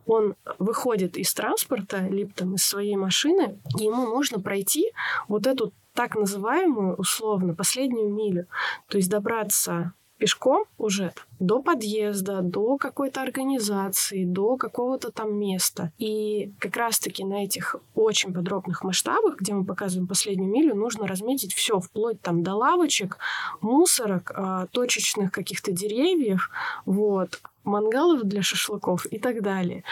он 0.07 0.35
выходит 0.59 1.19
из 1.19 1.35
транспорта, 1.35 2.09
либо 2.09 2.33
там 2.33 2.55
из 2.55 2.65
своей 2.65 2.97
машины, 2.97 3.59
и 3.79 3.85
ему 3.85 4.07
нужно 4.07 4.41
пройти 4.41 4.93
вот 5.29 5.47
эту 5.47 5.75
так 5.93 6.15
называемую, 6.15 6.97
условно, 6.97 7.55
последнюю 7.55 8.11
милю. 8.11 8.47
То 8.89 8.97
есть 8.97 9.11
добраться 9.11 9.93
пешком 10.21 10.65
уже 10.79 11.13
до 11.41 11.63
подъезда, 11.63 12.43
до 12.43 12.77
какой-то 12.77 13.23
организации, 13.23 14.25
до 14.25 14.57
какого-то 14.57 15.11
там 15.11 15.35
места. 15.35 15.93
И 15.99 16.53
как 16.59 16.77
раз-таки 16.77 17.25
на 17.25 17.45
этих 17.45 17.77
очень 17.95 18.33
подробных 18.33 18.85
масштабах, 18.85 19.41
где 19.41 19.55
мы 19.55 19.65
показываем 19.65 20.07
последнюю 20.07 20.53
милю, 20.53 20.75
нужно 20.75 21.07
разметить 21.07 21.55
все, 21.55 21.81
вплоть 21.81 22.21
там 22.21 22.43
до 22.43 22.55
лавочек, 22.55 23.17
мусорок, 23.63 24.31
а, 24.35 24.67
точечных 24.67 25.33
каких-то 25.33 25.73
деревьев, 25.73 26.51
вот, 26.85 27.41
мангалов 27.65 28.25
для 28.25 28.43
шашлыков 28.43 29.07
и 29.07 29.19
так 29.19 29.43
далее. 29.43 29.85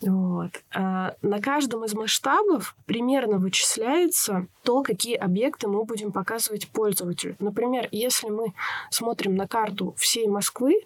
Вот. 0.00 0.50
А 0.74 1.14
на 1.22 1.40
каждом 1.40 1.84
из 1.84 1.94
масштабов 1.94 2.76
примерно 2.86 3.38
вычисляется 3.38 4.46
то, 4.62 4.82
какие 4.82 5.16
объекты 5.16 5.68
мы 5.68 5.84
будем 5.84 6.12
показывать 6.12 6.68
пользователю. 6.68 7.36
Например, 7.38 7.88
если 7.90 8.28
мы 8.28 8.54
смотрим 8.90 9.36
на 9.36 9.46
карту 9.46 9.94
всей 9.96 10.28
Москвы, 10.28 10.82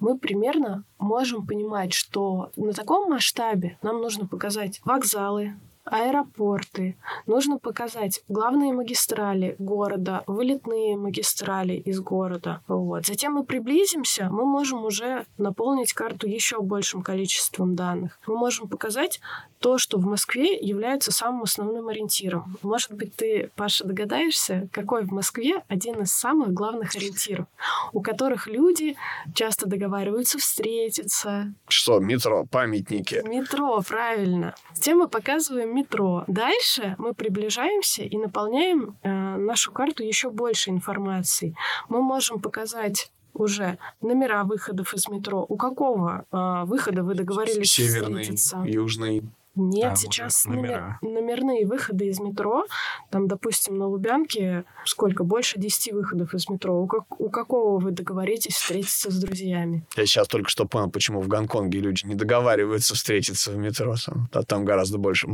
мы 0.00 0.18
примерно 0.18 0.84
можем 0.98 1.46
понимать, 1.46 1.92
что 1.92 2.50
на 2.56 2.72
таком 2.72 3.10
масштабе 3.10 3.78
нам 3.82 4.00
нужно 4.00 4.26
показать 4.26 4.80
вокзалы, 4.84 5.54
аэропорты. 5.84 6.96
Нужно 7.26 7.58
показать 7.58 8.22
главные 8.28 8.72
магистрали 8.72 9.56
города, 9.58 10.22
вылетные 10.26 10.96
магистрали 10.96 11.74
из 11.74 12.00
города. 12.00 12.62
Вот. 12.68 13.06
Затем 13.06 13.34
мы 13.34 13.44
приблизимся, 13.44 14.28
мы 14.30 14.44
можем 14.44 14.84
уже 14.84 15.26
наполнить 15.38 15.92
карту 15.92 16.26
еще 16.26 16.60
большим 16.60 17.02
количеством 17.02 17.74
данных. 17.74 18.18
Мы 18.26 18.36
можем 18.36 18.68
показать 18.68 19.20
то, 19.58 19.78
что 19.78 19.96
в 19.98 20.04
Москве 20.04 20.58
является 20.58 21.12
самым 21.12 21.42
основным 21.42 21.88
ориентиром. 21.88 22.58
Может 22.62 22.92
быть, 22.92 23.14
ты, 23.14 23.50
Паша, 23.54 23.84
догадаешься, 23.84 24.68
какой 24.72 25.04
в 25.04 25.12
Москве 25.12 25.62
один 25.68 26.02
из 26.02 26.12
самых 26.12 26.52
главных 26.52 26.94
ориентиров, 26.96 27.46
у 27.92 28.00
которых 28.00 28.48
люди 28.48 28.96
часто 29.34 29.68
договариваются 29.68 30.38
встретиться. 30.38 31.54
Что, 31.68 32.00
метро, 32.00 32.44
памятники? 32.50 33.22
Метро, 33.24 33.80
правильно. 33.86 34.54
Затем 34.74 34.98
мы 34.98 35.08
показываем 35.08 35.71
метро. 35.72 36.24
Дальше 36.26 36.94
мы 36.98 37.14
приближаемся 37.14 38.02
и 38.02 38.16
наполняем 38.16 38.96
э, 39.02 39.36
нашу 39.36 39.72
карту 39.72 40.02
еще 40.02 40.30
больше 40.30 40.70
информации. 40.70 41.56
Мы 41.88 42.02
можем 42.02 42.40
показать 42.40 43.10
уже 43.34 43.78
номера 44.00 44.44
выходов 44.44 44.94
из 44.94 45.08
метро. 45.08 45.44
У 45.48 45.56
какого 45.56 46.26
э, 46.30 46.64
выхода 46.66 47.02
вы 47.02 47.14
договорились 47.14 47.72
Северный, 47.72 48.22
встретиться? 48.22 48.62
южный, 48.66 49.22
нет, 49.54 49.82
Там 49.88 49.96
сейчас 49.96 50.46
уже 50.46 50.54
номер- 50.56 50.70
номера. 50.70 50.98
номерные 51.02 51.66
выходы 51.66 52.06
из 52.06 52.20
метро. 52.20 52.64
Там, 53.10 53.28
допустим, 53.28 53.76
на 53.76 53.86
Лубянке 53.86 54.64
сколько? 54.84 55.24
Больше 55.24 55.58
10 55.58 55.92
выходов 55.92 56.34
из 56.34 56.48
метро. 56.48 56.80
У, 56.80 56.86
как- 56.86 57.20
у 57.20 57.28
какого 57.28 57.78
вы 57.78 57.90
договоритесь 57.90 58.54
встретиться 58.56 59.10
с 59.10 59.18
друзьями? 59.20 59.84
Я 59.96 60.06
сейчас 60.06 60.28
только 60.28 60.48
что 60.48 60.64
понял, 60.66 60.90
почему 60.90 61.20
в 61.20 61.28
Гонконге 61.28 61.80
люди 61.80 62.06
не 62.06 62.14
договариваются 62.14 62.94
встретиться 62.94 63.50
в 63.52 63.56
метро. 63.56 63.94
Там, 64.06 64.28
а 64.32 64.42
там 64.42 64.64
гораздо 64.64 64.98
больше. 64.98 65.28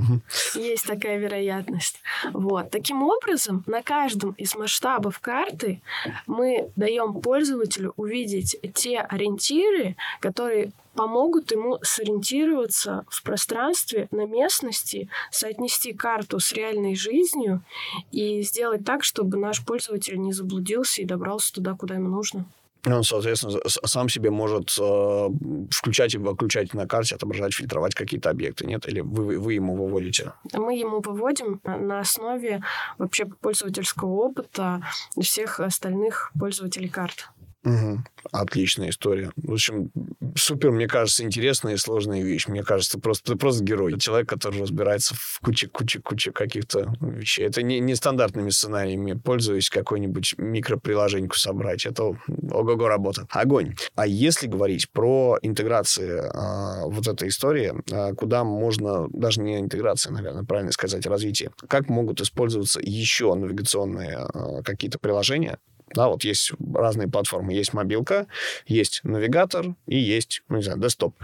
Есть 0.55 0.87
такая 0.87 1.19
вероятность. 1.19 2.01
Вот. 2.33 2.71
Таким 2.71 3.03
образом, 3.03 3.63
на 3.67 3.83
каждом 3.83 4.33
из 4.33 4.55
масштабов 4.57 5.21
карты 5.21 5.81
мы 6.27 6.71
даем 6.77 7.21
пользователю 7.21 7.93
увидеть 7.97 8.57
те 8.75 8.99
ориентиры, 9.01 9.97
которые 10.21 10.73
помогут 10.99 11.53
ему 11.53 11.79
сориентироваться 11.81 13.05
в 13.09 13.23
пространстве, 13.23 14.09
на 14.11 14.27
местности, 14.27 15.09
соотнести 15.31 15.93
карту 15.93 16.41
с 16.41 16.53
реальной 16.53 16.97
жизнью 16.97 17.63
и 18.11 18.43
сделать 18.43 18.85
так, 18.85 19.05
чтобы 19.05 19.39
наш 19.39 19.65
пользователь 19.65 20.19
не 20.19 20.33
заблудился 20.33 21.01
и 21.01 21.05
добрался 21.05 21.55
туда, 21.55 21.75
куда 21.75 21.95
ему 21.95 22.09
нужно. 22.09 22.47
Он, 22.85 23.05
соответственно, 23.05 23.61
сам 23.69 24.09
себе 24.09 24.31
может 24.31 24.77
э, 24.81 25.29
включать 25.71 26.15
и 26.15 26.19
выключать 26.19 26.75
на 26.75 26.89
карте, 26.89 27.15
отображать, 27.15 27.55
фильтровать 27.55 27.95
какие-то 27.95 28.31
объекты, 28.31 28.67
нет? 28.67 28.89
Или 28.89 29.01
вы, 29.01 29.39
вы 29.39 29.55
ему 29.55 29.77
выводите? 29.77 30.33
Мы 30.53 30.79
ему 30.79 31.01
выводим 31.01 31.61
на 31.65 32.01
основе 32.01 32.65
вообще 32.99 33.27
пользовательского 33.27 34.11
опыта 34.11 34.83
всех 35.21 35.61
остальных 35.61 36.33
пользователей 36.37 36.89
карт. 36.89 37.29
Мгм. 37.65 38.05
Отличная 38.31 38.91
история. 38.91 39.31
В 39.37 39.53
общем, 39.53 39.91
супер, 40.37 40.71
мне 40.71 40.87
кажется, 40.87 41.25
интересная 41.25 41.75
и 41.75 41.77
сложная 41.77 42.23
вещь. 42.23 42.47
Мне 42.47 42.63
кажется, 42.63 43.01
просто, 43.01 43.33
ты 43.33 43.39
просто 43.39 43.65
герой. 43.65 43.99
Человек, 43.99 44.29
который 44.29 44.63
разбирается 44.63 45.15
в 45.17 45.41
куче-куче-куче 45.43 46.31
каких-то 46.33 46.95
вещей. 47.01 47.47
Это 47.47 47.63
не, 47.63 47.81
не 47.81 47.95
стандартными 47.97 48.51
сценариями. 48.51 49.15
Пользуюсь 49.15 49.71
какой-нибудь 49.71 50.35
микроприложеньку 50.39 51.37
собрать. 51.37 51.85
Это 51.85 52.05
ого-го 52.05 52.87
работа. 52.89 53.27
Огонь. 53.31 53.75
А 53.97 54.07
если 54.07 54.47
говорить 54.47 54.91
про 54.91 55.39
интеграции 55.43 56.23
а, 56.33 56.87
вот 56.87 57.09
этой 57.09 57.29
истории, 57.29 57.75
а, 57.91 58.15
куда 58.15 58.45
можно, 58.45 59.09
даже 59.09 59.41
не 59.41 59.59
интеграция, 59.59 60.13
наверное, 60.13 60.45
правильно 60.45 60.71
сказать, 60.71 61.07
развитие, 61.07 61.51
как 61.69 61.89
могут 61.89 62.21
использоваться 62.21 62.81
еще 62.81 63.35
навигационные 63.35 64.17
а, 64.17 64.63
какие-то 64.63 64.99
приложения, 64.99 65.59
да, 65.95 66.09
вот 66.09 66.25
есть 66.25 66.53
разные 66.75 67.09
платформы. 67.09 67.53
Есть 67.53 67.73
мобилка, 67.73 68.27
есть 68.67 69.01
навигатор 69.05 69.75
и 69.87 69.99
есть, 69.99 70.43
ну, 70.49 70.57
не 70.57 70.63
знаю, 70.63 70.79
десктоп. 70.79 71.15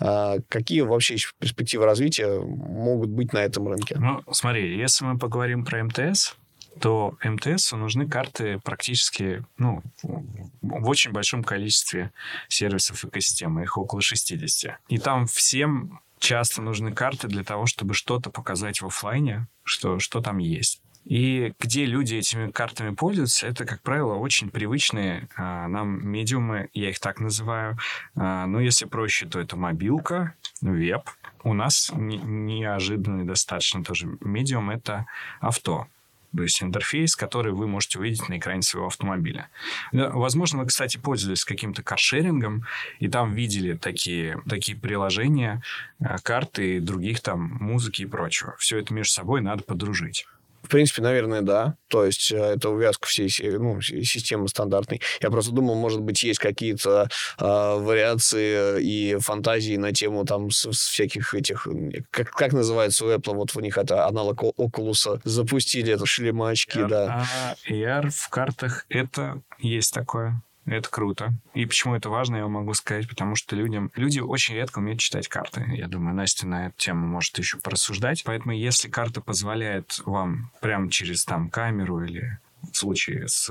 А 0.00 0.36
какие 0.48 0.82
вообще 0.82 1.16
перспективы 1.38 1.84
развития 1.84 2.40
могут 2.40 3.10
быть 3.10 3.32
на 3.32 3.38
этом 3.38 3.68
рынке? 3.68 3.96
Ну, 3.98 4.22
смотри, 4.30 4.76
если 4.76 5.04
мы 5.04 5.18
поговорим 5.18 5.64
про 5.64 5.84
МТС, 5.84 6.34
то 6.80 7.16
МТС 7.22 7.72
нужны 7.72 8.08
карты 8.08 8.58
практически 8.64 9.44
ну, 9.58 9.82
в 10.02 10.88
очень 10.88 11.12
большом 11.12 11.44
количестве 11.44 12.12
сервисов 12.48 13.04
экосистемы, 13.04 13.62
их 13.62 13.76
около 13.76 14.00
60. 14.00 14.78
И 14.88 14.98
там 14.98 15.26
всем 15.26 16.00
часто 16.18 16.62
нужны 16.62 16.92
карты 16.92 17.28
для 17.28 17.44
того, 17.44 17.66
чтобы 17.66 17.94
что-то 17.94 18.30
показать 18.30 18.80
в 18.80 18.86
оффлайне, 18.86 19.48
что, 19.64 19.98
что 19.98 20.20
там 20.20 20.38
есть. 20.38 20.81
И 21.04 21.52
где 21.58 21.84
люди 21.84 22.14
этими 22.14 22.50
картами 22.50 22.94
пользуются, 22.94 23.46
это, 23.46 23.64
как 23.64 23.82
правило, 23.82 24.14
очень 24.14 24.50
привычные 24.50 25.28
а, 25.36 25.66
нам 25.68 26.06
медиумы, 26.06 26.68
я 26.74 26.90
их 26.90 27.00
так 27.00 27.18
называю. 27.18 27.76
А, 28.14 28.46
ну, 28.46 28.60
если 28.60 28.86
проще, 28.86 29.26
то 29.26 29.40
это 29.40 29.56
мобилка, 29.56 30.34
веб. 30.60 31.02
У 31.42 31.54
нас 31.54 31.90
не- 31.94 32.18
неожиданный 32.18 33.24
достаточно 33.24 33.82
тоже 33.82 34.16
медиум— 34.20 34.70
это 34.70 35.06
авто. 35.40 35.88
То 36.34 36.44
есть 36.44 36.62
интерфейс, 36.62 37.14
который 37.14 37.52
вы 37.52 37.66
можете 37.66 37.98
увидеть 37.98 38.28
на 38.28 38.38
экране 38.38 38.62
своего 38.62 38.86
автомобиля. 38.86 39.50
Возможно, 39.92 40.60
вы, 40.60 40.66
кстати, 40.66 40.96
пользовались 40.96 41.44
каким-то 41.44 41.82
каршерингом, 41.82 42.64
и 43.00 43.08
там 43.08 43.34
видели 43.34 43.74
такие, 43.76 44.40
такие 44.48 44.78
приложения, 44.78 45.62
а, 46.00 46.16
карты, 46.18 46.80
других 46.80 47.20
там 47.20 47.58
музыки 47.60 48.02
и 48.02 48.06
прочего. 48.06 48.56
Все 48.58 48.78
это 48.78 48.94
между 48.94 49.12
собой 49.12 49.42
надо 49.42 49.62
подружить. 49.64 50.26
В 50.62 50.68
принципе, 50.68 51.02
наверное, 51.02 51.42
да. 51.42 51.76
То 51.88 52.04
есть 52.04 52.30
э, 52.32 52.36
это 52.36 52.70
увязка 52.70 53.06
всей 53.08 53.28
ну, 53.58 53.80
си- 53.80 54.04
системы 54.04 54.48
стандартной. 54.48 55.00
Я 55.20 55.30
просто 55.30 55.52
думал, 55.52 55.74
может 55.74 56.00
быть, 56.00 56.22
есть 56.22 56.38
какие-то 56.38 57.08
а, 57.38 57.76
вариации 57.76 58.80
и 58.82 59.16
фантазии 59.18 59.76
на 59.76 59.92
тему 59.92 60.24
там 60.24 60.50
с- 60.50 60.70
с 60.72 60.88
всяких 60.88 61.34
этих... 61.34 61.66
Как, 62.10 62.30
как 62.30 62.52
называется 62.52 63.04
у 63.04 63.08
Apple? 63.10 63.34
Вот 63.34 63.56
у 63.56 63.60
них 63.60 63.76
это 63.76 64.06
аналог 64.06 64.42
Oculus. 64.42 65.20
Запустили 65.24 65.92
это 65.92 66.06
шлемачки, 66.06 66.84
да. 66.88 67.26
А 67.26 67.54
AR 67.70 68.10
в 68.10 68.28
картах 68.28 68.86
это 68.88 69.42
есть 69.58 69.92
такое. 69.92 70.42
Это 70.64 70.88
круто. 70.90 71.32
И 71.54 71.66
почему 71.66 71.94
это 71.94 72.08
важно, 72.08 72.36
я 72.36 72.46
могу 72.46 72.72
сказать, 72.74 73.08
потому 73.08 73.34
что 73.34 73.56
людям, 73.56 73.90
люди 73.96 74.20
очень 74.20 74.54
редко 74.54 74.78
умеют 74.78 75.00
читать 75.00 75.28
карты. 75.28 75.64
Я 75.72 75.88
думаю, 75.88 76.14
Настя 76.14 76.46
на 76.46 76.66
эту 76.66 76.76
тему 76.76 77.06
может 77.06 77.36
еще 77.38 77.58
порассуждать. 77.58 78.22
Поэтому 78.24 78.54
если 78.54 78.88
карта 78.88 79.20
позволяет 79.20 80.00
вам 80.06 80.50
прямо 80.60 80.90
через 80.90 81.24
там 81.24 81.50
камеру 81.50 82.04
или 82.04 82.38
в 82.70 82.76
случае 82.76 83.26
с, 83.26 83.50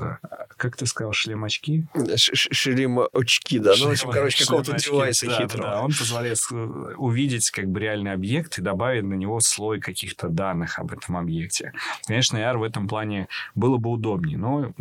как 0.56 0.76
ты 0.76 0.86
сказал, 0.86 1.12
шлем-очки? 1.12 1.84
Шлем-очки, 2.16 3.58
да. 3.58 3.74
Ну, 3.78 3.88
в 3.88 3.90
общем, 3.90 4.10
короче, 4.10 4.44
какого-то 4.44 4.76
девайса 4.78 5.26
да, 5.26 5.36
хитрого. 5.36 5.68
Да, 5.68 5.82
он 5.82 5.92
позволяет 5.92 6.38
увидеть 6.96 7.50
как 7.50 7.66
бы 7.66 7.80
реальный 7.80 8.12
объект 8.12 8.58
и 8.58 8.62
добавить 8.62 9.04
на 9.04 9.14
него 9.14 9.40
слой 9.40 9.80
каких-то 9.80 10.28
данных 10.28 10.78
об 10.78 10.92
этом 10.92 11.16
объекте. 11.18 11.72
Конечно, 12.06 12.38
AR 12.38 12.56
в 12.56 12.62
этом 12.62 12.88
плане 12.88 13.28
было 13.54 13.76
бы 13.76 13.90
удобнее, 13.90 14.38
но 14.38 14.72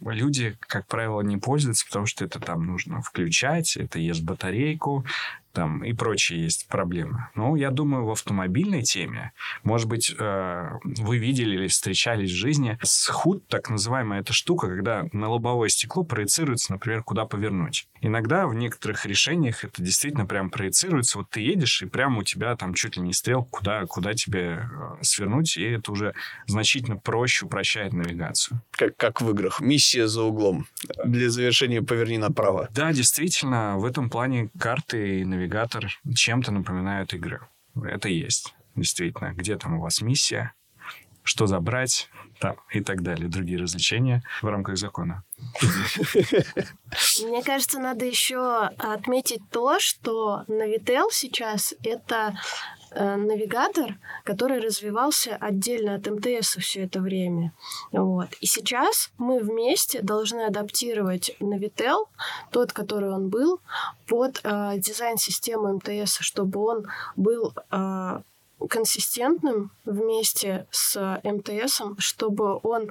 люди, 0.00 0.56
как 0.60 0.86
правило, 0.86 1.20
не 1.20 1.36
пользуются, 1.36 1.86
потому 1.86 2.06
что 2.06 2.24
это 2.24 2.40
там 2.40 2.66
нужно 2.66 3.02
включать, 3.02 3.76
это 3.76 3.98
ест 3.98 4.22
батарейку, 4.22 5.04
там 5.52 5.84
и 5.84 5.92
прочие 5.92 6.42
есть 6.42 6.68
проблемы. 6.68 7.28
Ну, 7.34 7.56
я 7.56 7.70
думаю, 7.70 8.04
в 8.04 8.10
автомобильной 8.10 8.82
теме, 8.82 9.32
может 9.62 9.88
быть, 9.88 10.14
э, 10.18 10.70
вы 10.84 11.18
видели 11.18 11.54
или 11.54 11.66
встречались 11.66 12.30
в 12.30 12.36
жизни 12.36 12.78
с 12.82 13.08
худ, 13.08 13.46
так 13.48 13.70
называемая 13.70 14.20
эта 14.20 14.32
штука, 14.32 14.68
когда 14.68 15.06
на 15.12 15.28
лобовое 15.28 15.68
стекло 15.68 16.04
проецируется, 16.04 16.72
например, 16.72 17.02
куда 17.02 17.24
повернуть. 17.24 17.88
Иногда 18.00 18.46
в 18.46 18.54
некоторых 18.54 19.06
решениях 19.06 19.64
это 19.64 19.82
действительно 19.82 20.26
прям 20.26 20.50
проецируется. 20.50 21.18
Вот 21.18 21.30
ты 21.30 21.40
едешь, 21.40 21.82
и 21.82 21.86
прямо 21.86 22.20
у 22.20 22.22
тебя 22.22 22.56
там 22.56 22.74
чуть 22.74 22.96
ли 22.96 23.02
не 23.02 23.12
стрелка, 23.12 23.50
куда, 23.50 23.86
куда 23.86 24.14
тебе 24.14 24.68
э, 24.70 25.02
свернуть, 25.02 25.56
и 25.56 25.62
это 25.62 25.92
уже 25.92 26.14
значительно 26.46 26.96
проще 26.96 27.46
упрощает 27.46 27.92
навигацию. 27.92 28.62
Как, 28.70 28.96
как 28.96 29.20
в 29.20 29.30
играх. 29.30 29.60
Миссия 29.60 30.06
за 30.06 30.22
углом. 30.22 30.66
Для 31.04 31.30
завершения 31.30 31.82
поверни 31.82 32.18
направо. 32.18 32.68
Да, 32.72 32.92
действительно, 32.92 33.78
в 33.78 33.84
этом 33.84 34.10
плане 34.10 34.50
карты 34.58 35.20
и 35.20 35.24
навигация 35.24 35.39
навигатор 35.40 35.90
чем-то 36.14 36.52
напоминают 36.52 37.14
игры. 37.14 37.40
Это 37.82 38.08
есть, 38.08 38.54
действительно. 38.76 39.32
Где 39.32 39.56
там 39.56 39.78
у 39.78 39.80
вас 39.80 40.02
миссия, 40.02 40.52
что 41.22 41.46
забрать, 41.46 42.10
там, 42.38 42.56
и 42.72 42.80
так 42.80 43.02
далее. 43.02 43.28
Другие 43.28 43.58
развлечения 43.58 44.22
в 44.42 44.46
рамках 44.46 44.76
закона. 44.76 45.24
Мне 47.22 47.42
кажется, 47.42 47.78
надо 47.78 48.04
еще 48.04 48.70
отметить 48.78 49.42
то, 49.50 49.80
что 49.80 50.44
Navitel 50.48 51.08
сейчас 51.10 51.74
это 51.84 52.38
навигатор, 52.94 53.98
который 54.24 54.60
развивался 54.60 55.36
отдельно 55.36 55.94
от 55.94 56.06
МТС 56.06 56.56
все 56.56 56.84
это 56.84 57.00
время. 57.00 57.52
Вот. 57.92 58.28
И 58.40 58.46
сейчас 58.46 59.10
мы 59.18 59.40
вместе 59.40 60.02
должны 60.02 60.42
адаптировать 60.42 61.36
Navitel, 61.40 62.06
тот, 62.50 62.72
который 62.72 63.10
он 63.10 63.28
был, 63.28 63.60
под 64.06 64.40
э, 64.42 64.78
дизайн 64.78 65.16
системы 65.18 65.74
МТС, 65.74 66.18
чтобы 66.20 66.60
он 66.60 66.86
был 67.16 67.54
э, 67.70 68.20
консистентным 68.68 69.70
вместе 69.84 70.66
с 70.70 71.20
МТС, 71.22 71.82
чтобы 71.98 72.60
он 72.62 72.90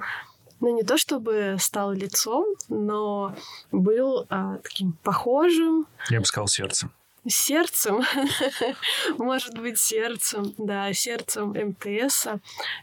ну, 0.60 0.74
не 0.74 0.82
то 0.82 0.98
чтобы 0.98 1.56
стал 1.58 1.92
лицом, 1.92 2.44
но 2.68 3.34
был 3.72 4.26
а, 4.28 4.58
таким 4.58 4.92
похожим. 5.02 5.86
Я 6.10 6.20
бы 6.20 6.26
сказал 6.26 6.48
сердцем. 6.48 6.92
Сердцем, 7.28 8.02
может 9.18 9.58
быть, 9.58 9.78
сердцем, 9.78 10.54
да, 10.58 10.92
сердцем 10.92 11.50
МТС, 11.50 12.26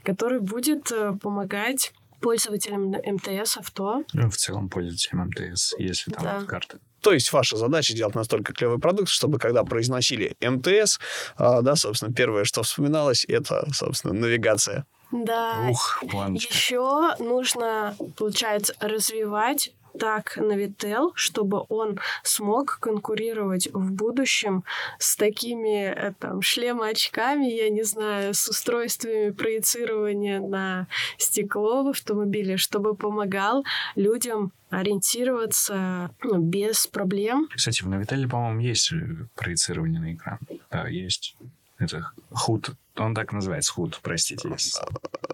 который 0.04 0.40
будет 0.40 0.92
э, 0.92 1.14
помогать 1.22 1.92
пользователям 2.22 2.92
МТС 2.92 3.58
авто. 3.58 4.04
Ну, 4.14 4.30
в 4.30 4.38
целом 4.38 4.70
пользователям 4.70 5.28
МТС, 5.28 5.74
если 5.78 6.12
там 6.12 6.24
да. 6.24 6.46
карты. 6.46 6.80
То 7.02 7.14
есть 7.14 7.32
ваша 7.32 7.58
задача 7.58 7.94
сделать 7.94 8.16
настолько 8.16 8.54
клевый 8.54 8.80
продукт, 8.80 9.10
чтобы 9.10 9.40
когда 9.40 9.64
произносили 9.64 10.36
МТС, 10.42 11.00
а, 11.36 11.62
да, 11.62 11.76
собственно, 11.76 12.14
первое, 12.14 12.44
что 12.44 12.64
вспоминалось, 12.64 13.24
это, 13.28 13.68
собственно, 13.72 14.14
навигация. 14.14 14.86
Да. 15.12 15.68
Ух, 15.70 16.04
планочка. 16.10 16.54
Еще 16.54 17.16
нужно, 17.20 17.96
получается, 18.18 18.74
развивать 18.80 19.72
так 19.98 20.38
Navitel, 20.38 21.12
чтобы 21.16 21.66
он 21.70 22.00
смог 22.24 22.80
конкурировать 22.80 23.70
в 23.74 23.92
будущем 23.92 24.64
с 25.00 25.16
такими 25.16 25.86
э, 25.86 26.14
там 26.20 26.42
шлемоочками, 26.42 27.46
я 27.46 27.70
не 27.70 27.84
знаю, 27.84 28.34
с 28.34 28.48
устройствами 28.48 29.32
проецирования 29.32 30.40
на 30.40 30.88
стекло 31.18 31.84
в 31.84 31.90
автомобиле, 31.90 32.58
чтобы 32.58 32.96
помогал 32.96 33.64
людям 33.96 34.52
ориентироваться 34.70 36.12
ну, 36.24 36.40
без 36.40 36.88
проблем. 36.88 37.48
Кстати, 37.56 37.84
в 37.84 37.88
Navitel, 37.88 38.28
по-моему, 38.28 38.60
есть 38.60 38.92
проецирование 39.36 40.00
на 40.00 40.14
экран. 40.14 40.40
Да, 40.72 40.88
есть. 40.88 41.36
Это 41.80 42.12
худ 42.32 42.72
он 43.00 43.16
так 43.16 43.34
называется, 43.34 43.74
худ, 43.74 44.00
простите. 44.02 44.50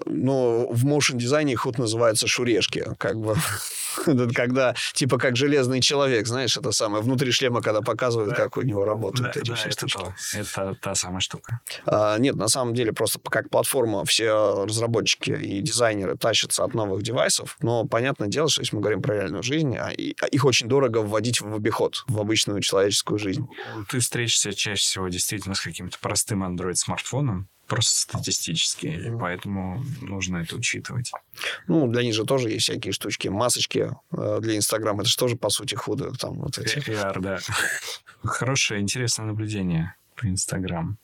Ну, 0.06 0.68
в 0.72 0.86
моушен 0.86 1.18
дизайне 1.18 1.56
худ 1.56 1.78
называется 1.78 2.28
шурешки, 2.28 2.86
как 2.98 3.18
бы. 3.20 3.36
когда, 4.36 4.76
типа, 4.94 5.18
как 5.18 5.36
железный 5.36 5.82
человек, 5.82 6.28
знаешь, 6.28 6.58
это 6.58 6.72
самое, 6.72 7.04
внутри 7.04 7.32
шлема, 7.32 7.62
когда 7.62 7.82
показывают, 7.82 8.36
как 8.36 8.58
у 8.58 8.62
него 8.62 8.86
работают 8.86 9.34
да, 9.34 9.40
эти 9.40 9.50
да, 9.50 9.56
все 9.56 9.70
это, 9.70 9.88
то, 9.88 10.14
это 10.34 10.78
та 10.82 10.96
самая 10.96 11.20
штука. 11.20 11.62
А, 11.86 12.18
нет, 12.18 12.36
на 12.36 12.48
самом 12.48 12.74
деле, 12.74 12.94
просто 12.94 13.20
как 13.20 13.50
платформа 13.50 14.06
все 14.06 14.66
разработчики 14.66 15.32
и 15.32 15.62
дизайнеры 15.62 16.18
тащатся 16.18 16.64
от 16.64 16.74
новых 16.74 17.04
девайсов, 17.04 17.58
но 17.62 17.86
понятное 17.86 18.28
дело, 18.28 18.50
что 18.50 18.62
если 18.62 18.76
мы 18.76 18.82
говорим 18.82 19.02
про 19.02 19.16
реальную 19.16 19.44
жизнь, 19.44 19.76
а, 19.76 19.90
а 19.90 20.28
их 20.28 20.46
очень 20.46 20.68
дорого 20.68 21.00
вводить 21.00 21.42
в 21.42 21.54
обиход, 21.54 22.04
в 22.08 22.20
обычную 22.20 22.62
человеческую 22.62 23.20
жизнь. 23.20 23.48
Ты 23.90 24.00
встретишься 24.00 24.54
чаще 24.54 24.82
всего 24.82 25.08
действительно 25.08 25.56
с 25.56 25.62
каким-то 25.62 25.98
простым 26.00 26.44
Android-смартфоном, 26.44 27.50
просто 27.68 28.02
статистически, 28.02 28.88
и 28.88 29.12
поэтому 29.12 29.84
нужно 30.02 30.38
это 30.38 30.56
учитывать. 30.56 31.12
Ну, 31.68 31.88
для 31.88 32.04
них 32.04 32.14
же 32.14 32.26
тоже 32.26 32.50
есть 32.50 32.64
всякие 32.64 32.94
штучки, 32.94 33.28
масочки 33.30 33.92
э, 34.12 34.40
для 34.42 34.58
Инстаграма, 34.58 35.02
это 35.02 35.10
же 35.10 35.18
тоже, 35.18 35.36
по 35.36 35.50
сути, 35.50 35.76
худы 35.76 36.12
там 36.12 36.40
вот 36.40 36.58
эти. 36.58 36.78
PR, 36.78 37.20
да. 37.20 37.40
Хорошее, 38.24 38.82
интересное 38.82 39.26
наблюдение 39.26 39.96
по 40.16 40.28
Инстаграм. 40.28 40.98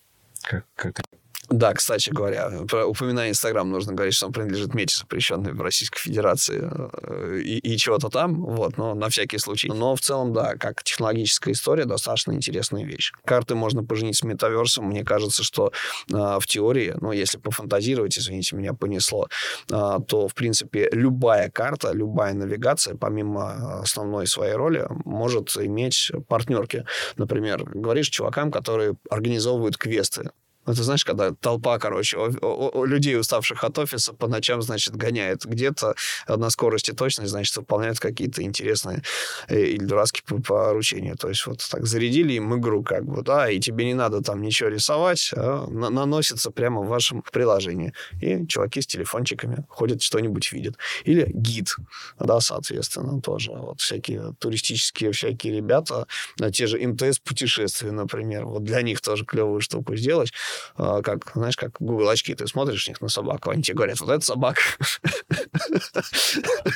Как, 0.44 0.66
как 0.76 1.02
да, 1.50 1.74
кстати 1.74 2.12
говоря, 2.12 2.52
про 2.70 2.86
упоминая 2.86 3.30
Инстаграм, 3.30 3.70
нужно 3.70 3.94
говорить, 3.94 4.14
что 4.14 4.28
он 4.28 4.34
принадлежит 4.34 4.74
МЕЧ, 4.74 5.00
запрещенной 5.00 5.54
в 5.54 5.62
Российской 5.62 6.00
Федерации, 6.00 6.62
э, 6.62 7.40
и, 7.40 7.58
и 7.58 7.78
чего-то 7.78 8.10
там, 8.10 8.44
вот, 8.46 8.78
но 8.78 8.94
на 8.94 9.10
всякий 9.10 9.40
случай. 9.40 9.68
Но 9.68 9.96
в 9.96 10.00
целом, 10.00 10.32
да, 10.32 10.56
как 10.56 10.84
технологическая 10.84 11.52
история, 11.54 11.86
достаточно 11.86 12.34
интересная 12.34 12.86
вещь. 12.86 13.14
Карты 13.26 13.56
можно 13.56 13.84
поженить 13.84 14.18
с 14.18 14.24
метаверсом. 14.24 14.86
Мне 14.86 15.04
кажется, 15.04 15.44
что 15.44 15.72
э, 16.12 16.14
в 16.14 16.46
теории, 16.46 16.94
ну, 17.02 17.12
если 17.12 17.40
пофантазировать, 17.40 18.18
извините, 18.18 18.56
меня 18.56 18.74
понесло, 18.74 19.28
э, 19.72 19.98
то, 20.08 20.28
в 20.28 20.36
принципе, 20.36 20.88
любая 20.92 21.50
карта, 21.50 21.92
любая 21.94 22.34
навигация, 22.34 22.96
помимо 22.96 23.82
основной 23.82 24.28
своей 24.28 24.54
роли, 24.54 24.88
может 25.04 25.58
иметь 25.58 26.12
партнерки. 26.28 26.86
Например, 27.18 27.64
говоришь 27.64 28.10
чувакам, 28.10 28.52
которые 28.52 28.96
организовывают 29.10 29.78
квесты 29.78 30.30
это 30.72 30.84
знаешь, 30.84 31.06
когда 31.06 31.32
толпа, 31.32 31.78
короче, 31.80 32.18
о, 32.18 32.30
о, 32.42 32.70
о, 32.74 32.86
людей, 32.86 33.18
уставших 33.18 33.64
от 33.64 33.78
офиса, 33.78 34.14
по 34.14 34.28
ночам, 34.28 34.62
значит, 34.62 34.96
гоняет 34.96 35.46
где-то 35.46 35.96
на 36.28 36.50
скорости 36.50 36.92
точность, 36.92 37.32
значит, 37.32 37.56
выполняют 37.58 38.00
какие-то 38.00 38.42
интересные 38.42 39.04
э, 39.48 39.60
или 39.60 39.84
дурацкие 39.84 40.24
поручения. 40.42 41.16
То 41.16 41.30
есть 41.30 41.46
вот 41.46 41.66
так 41.70 41.86
зарядили 41.86 42.34
им 42.34 42.56
игру, 42.60 42.84
как 42.84 43.06
бы, 43.06 43.22
да, 43.22 43.50
и 43.50 43.60
тебе 43.60 43.86
не 43.86 43.94
надо 43.94 44.22
там 44.22 44.42
ничего 44.42 44.70
рисовать, 44.70 45.32
а 45.36 45.68
на 45.68 45.90
наносится 45.90 46.52
прямо 46.52 46.82
в 46.82 46.88
вашем 46.88 47.24
приложении. 47.32 47.94
И 48.22 48.48
чуваки 48.48 48.82
с 48.82 48.88
телефончиками 48.88 49.66
ходят, 49.70 50.02
что-нибудь 50.02 50.52
видят. 50.52 50.76
Или 51.04 51.30
гид, 51.34 51.76
да, 52.20 52.40
соответственно, 52.40 53.22
тоже. 53.22 53.52
Вот 53.52 53.82
всякие 53.82 54.34
туристические 54.40 55.12
всякие 55.12 55.56
ребята, 55.56 56.08
те 56.54 56.68
же 56.68 56.78
МТС-путешествия, 56.80 57.92
например, 57.92 58.46
вот 58.46 58.64
для 58.64 58.82
них 58.82 59.02
тоже 59.02 59.26
клевую 59.26 59.62
штуку 59.62 59.96
сделать. 59.96 60.32
А, 60.76 61.02
как, 61.02 61.32
знаешь, 61.36 61.56
как 61.58 61.78
Google 61.80 62.10
очки, 62.10 62.34
ты 62.36 62.48
смотришь 62.48 62.88
них 62.88 63.02
на 63.02 63.10
собаку, 63.10 63.50
они 63.52 63.64
тебе 63.64 63.76
говорят, 63.76 64.00
вот 64.00 64.10
это 64.10 64.26
собака. 64.26 64.62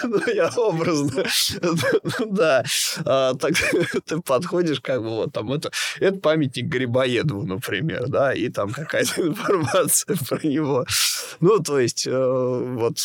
Ну, 0.04 0.20
я 0.34 0.50
образно. 0.56 1.24
Да. 2.26 2.64
А, 3.06 3.34
так 3.36 3.54
ты 4.06 4.22
подходишь, 4.22 4.82
как 4.82 5.02
бы 5.02 5.10
вот 5.10 5.34
там 5.34 5.52
это, 5.52 5.72
это 6.00 6.18
памятник 6.20 6.66
Грибоедову, 6.66 7.46
например, 7.46 8.08
да, 8.08 8.34
и 8.34 8.50
там 8.50 8.72
какая-то 8.72 9.22
информация 9.28 10.18
про 10.28 10.48
него. 10.48 10.86
Ну, 11.40 11.60
то 11.60 11.80
есть, 11.80 12.08
э, 12.08 12.76
вот 12.78 12.98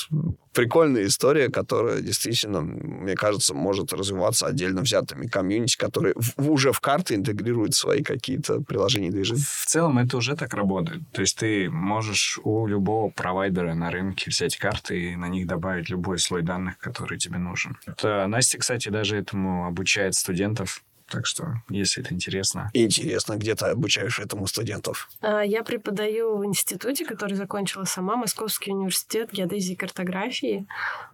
прикольная 0.59 1.07
история, 1.07 1.51
которая 1.51 2.01
действительно, 2.01 2.63
мне 2.63 3.15
кажется, 3.15 3.55
может 3.55 3.93
развиваться 3.93 4.49
отдельно 4.49 4.81
взятыми 4.81 5.29
комьюнити, 5.29 5.77
которые 5.77 6.15
в, 6.17 6.51
уже 6.51 6.73
в 6.73 6.81
карты 6.81 7.15
интегрируют 7.15 7.75
свои 7.75 8.03
какие-то 8.03 8.61
приложения 8.63 9.13
движения. 9.13 9.45
В 9.47 9.67
целом 9.67 9.99
это 9.99 10.17
уже 10.17 10.35
так 10.35 10.53
работает. 10.55 11.03
То 11.13 11.21
есть 11.21 11.39
ты 11.39 11.71
можешь 11.71 12.41
у 12.43 12.67
любого 12.67 13.09
провайдера 13.09 13.75
на 13.75 13.93
рынке 13.93 14.31
взять 14.31 14.57
карты 14.57 15.13
и 15.13 15.17
на 15.17 15.29
них 15.29 15.47
добавить 15.47 15.91
любой 15.91 16.19
слой 16.19 16.43
данных, 16.43 16.77
который 16.79 17.19
тебе 17.19 17.39
нужен. 17.39 17.77
Это, 17.87 18.27
Настя, 18.27 18.59
кстати, 18.59 18.89
даже 18.89 19.17
этому 19.17 19.69
обучает 19.69 20.17
студентов 20.17 20.83
так 21.09 21.27
что, 21.27 21.55
если 21.69 22.03
это 22.03 22.15
интересно. 22.15 22.71
Интересно, 22.75 23.37
где 23.37 23.55
ты 23.55 23.67
обучаешь 23.67 24.19
этому 24.19 24.47
студентов? 24.47 25.09
А, 25.21 25.41
я 25.41 25.63
преподаю 25.65 26.37
в 26.37 26.45
институте, 26.45 27.05
который 27.05 27.35
закончила 27.35 27.85
сама, 27.85 28.17
Московский 28.17 28.73
университет 28.73 29.33
геодезии 29.33 29.73
и 29.73 29.77
картографии. 29.77 30.67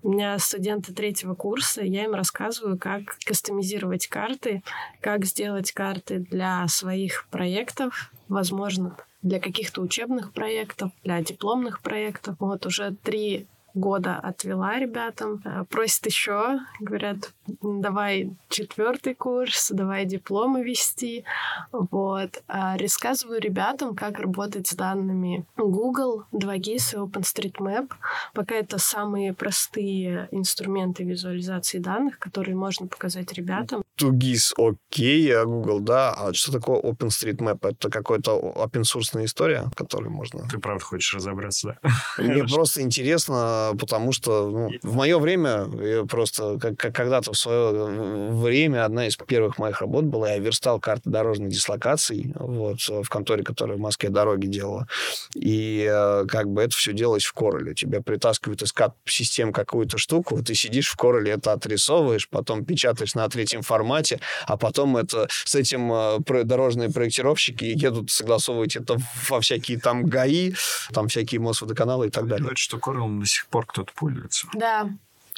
У 0.03 0.13
меня 0.13 0.39
студенты 0.39 0.93
третьего 0.93 1.35
курса, 1.35 1.83
я 1.83 2.05
им 2.05 2.15
рассказываю, 2.15 2.79
как 2.79 3.17
кастомизировать 3.25 4.09
карты, 4.09 4.63
как 5.01 5.25
сделать 5.25 5.73
карты 5.73 6.19
для 6.19 6.67
своих 6.69 7.27
проектов, 7.31 8.11
возможно, 8.29 8.97
для 9.23 9.41
каких-то 9.41 9.81
учебных 9.81 10.33
проектов, 10.33 10.91
для 11.03 11.21
дипломных 11.23 11.81
проектов. 11.81 12.37
Вот 12.41 12.67
уже 12.67 12.95
три 13.03 13.47
года 13.75 14.17
отвела 14.17 14.79
ребятам. 14.79 15.43
Э, 15.45 15.65
просят 15.65 16.07
еще, 16.07 16.61
говорят, 16.81 17.33
давай 17.63 18.31
четвертый 18.49 19.15
курс, 19.15 19.71
давай 19.71 20.05
дипломы 20.05 20.65
вести. 20.65 21.25
Вот. 21.73 22.43
А 22.49 22.77
рассказываю 22.79 23.41
ребятам, 23.41 23.95
как 23.95 24.19
работать 24.19 24.67
с 24.67 24.75
данными 24.75 25.45
Google, 25.57 26.25
2GIS 26.33 26.95
и 26.95 26.97
OpenStreetMap. 26.97 27.91
Пока 28.33 28.55
это 28.55 28.79
самые 28.79 29.35
простые 29.35 30.29
инструменты 30.31 31.05
визуализации 31.05 31.79
данных, 31.79 32.19
которые 32.19 32.57
можно 32.57 32.87
показать 32.87 33.33
ребятам. 33.33 33.83
2GIS 34.01 34.55
окей, 34.57 35.35
а 35.37 35.45
Google, 35.45 35.81
да. 35.81 36.13
А 36.13 36.33
что 36.33 36.53
такое 36.53 36.81
OpenStreetMap? 36.81 37.59
Это 37.69 37.91
какая-то 37.91 38.55
open-source 38.57 39.25
история, 39.25 39.65
которую 39.75 40.11
можно... 40.13 40.49
Ты 40.49 40.59
правда 40.59 40.85
хочешь 40.85 41.15
разобраться, 41.15 41.79
да? 41.83 41.91
Мне 42.19 42.45
просто 42.45 42.83
интересно, 42.83 43.73
потому 43.79 44.13
что 44.13 44.51
ну, 44.51 44.71
в 44.83 44.95
мое 44.97 45.19
время, 45.19 45.67
я 45.81 46.05
просто 46.05 46.59
как 46.59 46.77
когда-то 46.95 47.34
в 47.35 47.39
свое 47.39 48.31
время 48.31 48.85
одна 48.85 49.07
из 49.07 49.17
первых 49.17 49.59
моих 49.59 49.81
работ 49.81 50.05
была, 50.05 50.31
я 50.31 50.39
верстал 50.39 50.81
карты 50.81 51.11
дорожных 51.11 51.51
дислокаций 51.51 52.33
вот, 52.37 52.81
в 52.81 53.09
конторе, 53.09 53.43
которая 53.43 53.77
в 53.77 53.81
Москве 53.81 54.11
дороги 54.11 54.47
делала. 54.47 54.87
И 55.35 55.87
э, 55.91 56.25
как 56.27 56.49
бы 56.49 56.63
это 56.63 56.75
все 56.75 56.93
делалось 56.93 57.25
в 57.25 57.33
Короле. 57.33 57.75
Тебя 57.75 58.01
притаскивают 58.01 58.63
из 58.63 58.73
кат-систем 58.73 59.53
какую-то 59.53 59.99
штуку, 59.99 60.43
ты 60.43 60.55
сидишь 60.55 60.89
в 60.89 60.97
Короле, 60.97 61.33
это 61.33 61.53
отрисовываешь, 61.53 62.29
потом 62.29 62.65
печатаешь 62.65 63.15
на 63.15 63.29
третьем 63.29 63.63
формате, 63.63 64.21
а 64.47 64.57
потом 64.57 64.97
это 64.97 65.29
с 65.29 65.55
этим 65.55 65.93
э, 65.93 66.45
дорожные 66.45 66.91
проектировщики 66.91 67.65
едут 67.65 68.11
согласовывать 68.11 68.77
это 68.77 68.97
во 69.29 69.41
всякие 69.41 69.79
там 69.79 70.05
ГАИ, 70.05 70.55
там 70.93 71.09
всякие 71.09 71.41
Мосводоканалы 71.41 72.09
и 72.09 72.11
так 72.11 72.25
далее. 72.25 72.43
Говорят, 72.43 72.59
что 72.59 72.79
Корел 72.79 73.09
до 73.09 73.27
сих 73.27 73.47
пор 73.47 73.67
кто-то 73.67 73.93
пользуется. 73.95 74.49
Да. 74.55 74.89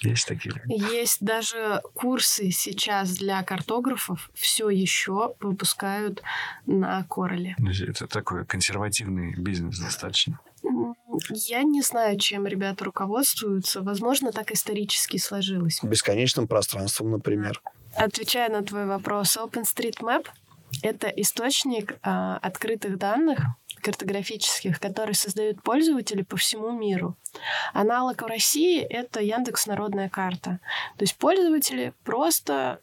Есть 0.03 0.29
такие. 0.29 0.55
Есть 0.69 1.25
даже 1.25 1.81
курсы 1.95 2.51
сейчас 2.51 3.17
для 3.17 3.43
картографов 3.43 4.31
все 4.35 4.69
еще 4.69 5.35
выпускают 5.41 6.23
на 6.67 7.05
Короле. 7.09 7.57
Это 7.59 8.07
такой 8.07 8.45
консервативный 8.45 9.35
бизнес 9.37 9.79
достаточно. 9.79 10.39
Я 11.31 11.63
не 11.63 11.83
знаю, 11.83 12.19
чем 12.19 12.47
ребята 12.47 12.85
руководствуются. 12.85 13.81
Возможно, 13.81 14.33
так 14.33 14.53
исторически 14.53 15.17
сложилось. 15.17 15.81
Бесконечным 15.83 16.47
пространством, 16.47 17.11
например. 17.11 17.63
Отвечая 17.95 18.51
на 18.51 18.63
твой 18.63 18.85
вопрос, 18.85 19.37
OpenStreetMap— 19.37 20.27
это 20.83 21.09
источник 21.09 21.93
э, 21.93 22.39
открытых 22.43 22.99
данных, 22.99 23.39
картографических, 23.87 24.81
которые 24.81 25.15
создают 25.15 25.63
пользователи 25.63 26.23
по 26.23 26.37
всему 26.37 26.73
миру. 26.73 27.17
Аналог 27.73 28.21
в 28.21 28.27
России— 28.27 28.81
это 28.91 29.21
Яндекс 29.21 29.69
Народная 29.69 30.09
карта. 30.09 30.59
То 30.99 31.05
есть 31.05 31.17
пользователи 31.17 31.93
просто 32.03 32.81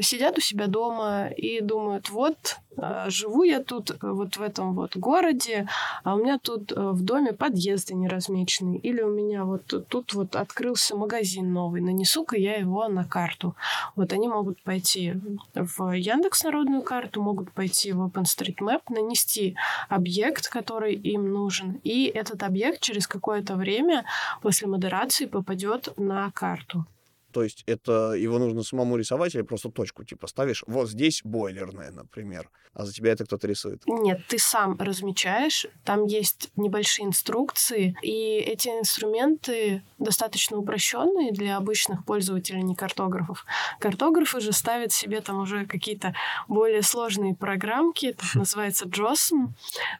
сидят 0.00 0.38
у 0.38 0.40
себя 0.40 0.66
дома 0.66 1.28
и 1.28 1.60
думают, 1.60 2.10
вот, 2.10 2.58
э, 2.76 3.06
живу 3.08 3.42
я 3.42 3.62
тут 3.62 3.90
э, 3.90 3.96
вот 4.00 4.36
в 4.36 4.42
этом 4.42 4.74
вот 4.74 4.96
городе, 4.96 5.68
а 6.04 6.14
у 6.14 6.18
меня 6.18 6.38
тут 6.38 6.72
в 6.72 7.02
доме 7.02 7.32
подъезды 7.32 7.94
не 7.94 8.08
размечены, 8.08 8.76
или 8.76 9.02
у 9.02 9.10
меня 9.10 9.44
вот 9.44 9.66
тут 9.88 10.14
вот 10.14 10.36
открылся 10.36 10.96
магазин 10.96 11.52
новый, 11.52 11.80
нанесу-ка 11.80 12.36
я 12.36 12.56
его 12.56 12.88
на 12.88 13.04
карту. 13.04 13.54
Вот 13.96 14.12
они 14.12 14.28
могут 14.28 14.62
пойти 14.62 15.14
в 15.54 15.92
Яндекс 15.92 16.44
Народную 16.44 16.82
карту, 16.82 17.20
могут 17.20 17.52
пойти 17.52 17.92
в 17.92 18.06
OpenStreetMap, 18.06 18.82
нанести 18.88 19.56
объект, 19.88 20.48
который 20.48 20.94
им 20.94 21.32
нужен, 21.32 21.80
и 21.82 22.04
этот 22.04 22.42
объект 22.42 22.80
через 22.80 23.06
какое-то 23.06 23.56
время 23.56 24.04
после 24.42 24.68
модерации 24.68 25.26
попадет 25.26 25.92
на 25.96 26.30
карту. 26.30 26.86
То 27.32 27.42
есть 27.42 27.62
это 27.66 28.12
его 28.12 28.38
нужно 28.38 28.62
самому 28.62 28.96
рисовать 28.96 29.34
или 29.34 29.42
просто 29.42 29.70
точку 29.70 30.04
типа 30.04 30.26
ставишь? 30.26 30.64
Вот 30.66 30.88
здесь 30.88 31.20
бойлерная, 31.24 31.90
например, 31.90 32.50
а 32.74 32.84
за 32.84 32.92
тебя 32.92 33.12
это 33.12 33.24
кто-то 33.24 33.46
рисует? 33.46 33.82
Нет, 33.86 34.20
ты 34.28 34.38
сам 34.38 34.76
размечаешь. 34.78 35.66
Там 35.84 36.04
есть 36.04 36.50
небольшие 36.56 37.06
инструкции, 37.06 37.96
и 38.02 38.38
эти 38.38 38.68
инструменты 38.68 39.82
достаточно 39.98 40.56
упрощенные 40.56 41.32
для 41.32 41.56
обычных 41.56 42.04
пользователей, 42.04 42.62
не 42.62 42.74
картографов. 42.74 43.44
Картографы 43.78 44.40
же 44.40 44.52
ставят 44.52 44.92
себе 44.92 45.20
там 45.20 45.40
уже 45.40 45.66
какие-то 45.66 46.14
более 46.48 46.82
сложные 46.82 47.34
программки, 47.34 48.06
это 48.06 48.24
называется 48.34 48.86
JOSM. 48.86 49.48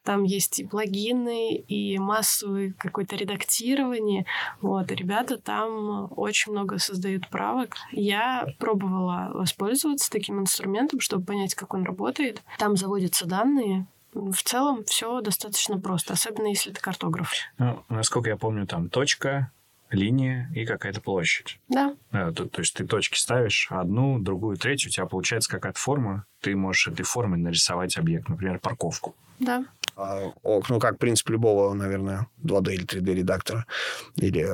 Там 0.04 0.24
есть 0.24 0.60
и 0.60 0.66
плагины, 0.66 1.56
и 1.56 1.98
массовое 1.98 2.74
какое-то 2.78 3.16
редактирование. 3.16 4.26
Вот, 4.60 4.90
ребята 4.90 5.38
там 5.38 6.08
очень 6.16 6.52
много 6.52 6.78
создают 6.78 7.19
дают 7.19 7.19
правок. 7.28 7.76
Я 7.92 8.46
пробовала 8.58 9.30
воспользоваться 9.34 10.10
таким 10.10 10.40
инструментом, 10.40 11.00
чтобы 11.00 11.24
понять, 11.24 11.54
как 11.54 11.74
он 11.74 11.84
работает. 11.84 12.42
Там 12.58 12.76
заводятся 12.76 13.26
данные, 13.26 13.86
в 14.12 14.42
целом 14.42 14.84
все 14.84 15.20
достаточно 15.20 15.78
просто, 15.78 16.14
особенно 16.14 16.48
если 16.48 16.72
ты 16.72 16.80
картограф. 16.80 17.32
Ну, 17.58 17.84
насколько 17.88 18.28
я 18.28 18.36
помню, 18.36 18.66
там 18.66 18.88
точка, 18.88 19.52
линия 19.90 20.50
и 20.54 20.64
какая-то 20.64 21.00
площадь. 21.00 21.58
Да. 21.68 21.94
да 22.12 22.32
то, 22.32 22.46
то 22.46 22.60
есть 22.60 22.74
ты 22.74 22.86
точки 22.86 23.18
ставишь 23.18 23.68
одну, 23.70 24.18
другую, 24.18 24.56
третью, 24.56 24.88
у 24.88 24.92
тебя 24.92 25.06
получается 25.06 25.50
какая-то 25.50 25.78
форма, 25.78 26.24
ты 26.40 26.56
можешь 26.56 26.88
этой 26.88 27.04
формой 27.04 27.38
нарисовать 27.38 27.96
объект, 27.96 28.28
например, 28.28 28.58
парковку. 28.58 29.14
Да. 29.38 29.64
А, 29.96 30.32
ну, 30.68 30.78
как 30.78 30.98
принцип 30.98 31.28
любого, 31.30 31.74
наверное, 31.74 32.26
2D 32.42 32.72
или 32.72 32.86
3D 32.86 33.14
редактора 33.14 33.66
или 34.16 34.48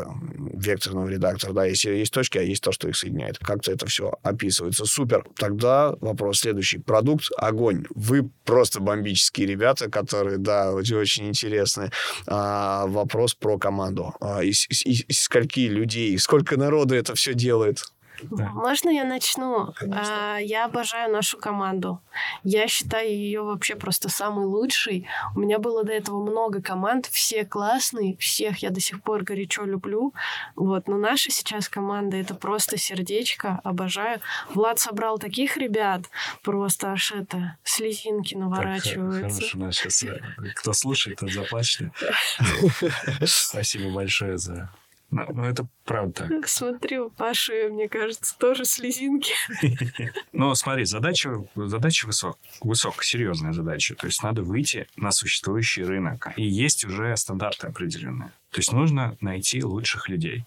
векторного 0.54 1.08
редактора. 1.08 1.52
Да, 1.52 1.64
если 1.64 1.90
есть 1.90 2.12
точки, 2.12 2.38
а 2.38 2.42
есть 2.42 2.62
то, 2.62 2.72
что 2.72 2.88
их 2.88 2.96
соединяет. 2.96 3.38
Как-то 3.38 3.70
это 3.70 3.86
все 3.86 4.14
описывается. 4.22 4.86
Супер. 4.86 5.24
Тогда 5.36 5.94
вопрос 6.00 6.40
следующий. 6.40 6.78
Продукт— 6.78 7.26
огонь. 7.36 7.84
Вы 7.94 8.28
просто 8.44 8.80
бомбические 8.80 9.46
ребята, 9.46 9.90
которые, 9.90 10.38
да, 10.38 10.72
очень, 10.72 10.96
очень 10.96 11.28
интересные. 11.28 11.92
А, 12.26 12.86
вопрос 12.86 13.34
про 13.34 13.58
команду. 13.58 14.14
А, 14.20 14.42
из, 14.42 14.66
из, 14.68 14.84
из 14.84 15.20
скольки 15.20 15.60
людей, 15.60 16.18
сколько 16.18 16.56
народу 16.56 16.94
это 16.94 17.14
все 17.14 17.34
делает? 17.34 17.84
Да. 18.22 18.48
Можно 18.50 18.90
я 18.90 19.04
начну? 19.04 19.74
А, 19.92 20.38
я 20.38 20.64
обожаю 20.64 21.12
нашу 21.12 21.38
команду. 21.38 22.00
Я 22.42 22.68
считаю 22.68 23.08
ее 23.08 23.42
вообще 23.42 23.76
просто 23.76 24.08
самой 24.08 24.46
лучшей. 24.46 25.06
У 25.34 25.40
меня 25.40 25.58
было 25.58 25.84
до 25.84 25.92
этого 25.92 26.22
много 26.22 26.62
команд, 26.62 27.06
все 27.06 27.44
классные, 27.44 28.16
всех 28.16 28.58
я 28.58 28.70
до 28.70 28.80
сих 28.80 29.02
пор 29.02 29.22
горячо 29.22 29.64
люблю. 29.64 30.14
Вот, 30.54 30.88
но 30.88 30.96
наша 30.96 31.30
сейчас 31.30 31.68
команда 31.68 32.16
это 32.16 32.34
просто 32.34 32.76
сердечко, 32.76 33.60
обожаю. 33.64 34.20
Влад 34.50 34.78
собрал 34.78 35.18
таких 35.18 35.56
ребят, 35.56 36.02
просто 36.42 36.92
аж 36.92 37.12
это 37.12 37.56
слезинки 37.64 38.34
наворачиваются. 38.34 39.40
Так, 39.40 39.50
хорошо, 39.52 39.72
сейчас 39.72 40.02
э, 40.04 40.20
кто 40.54 40.72
слушает, 40.72 41.18
тот 41.18 41.30
заплачет. 41.30 41.92
Спасибо 43.24 43.90
большое 43.90 44.38
за 44.38 44.70
ну, 45.10 45.24
ну, 45.32 45.44
это 45.44 45.66
правда 45.84 46.28
так. 46.28 46.48
Смотрю, 46.48 47.10
Паша, 47.10 47.52
мне 47.70 47.88
кажется, 47.88 48.36
тоже 48.38 48.64
слезинки. 48.64 49.32
Ну, 50.32 50.54
смотри, 50.54 50.84
задача, 50.84 51.44
задача 51.54 52.06
высок, 52.06 52.38
высокая, 52.60 53.04
серьезная 53.04 53.52
задача. 53.52 53.94
То 53.94 54.06
есть 54.06 54.22
надо 54.22 54.42
выйти 54.42 54.86
на 54.96 55.10
существующий 55.12 55.84
рынок. 55.84 56.28
И 56.36 56.44
есть 56.44 56.84
уже 56.84 57.16
стандарты 57.16 57.68
определенные. 57.68 58.30
То 58.50 58.58
есть 58.58 58.72
нужно 58.72 59.16
найти 59.20 59.62
лучших 59.64 60.08
людей. 60.08 60.44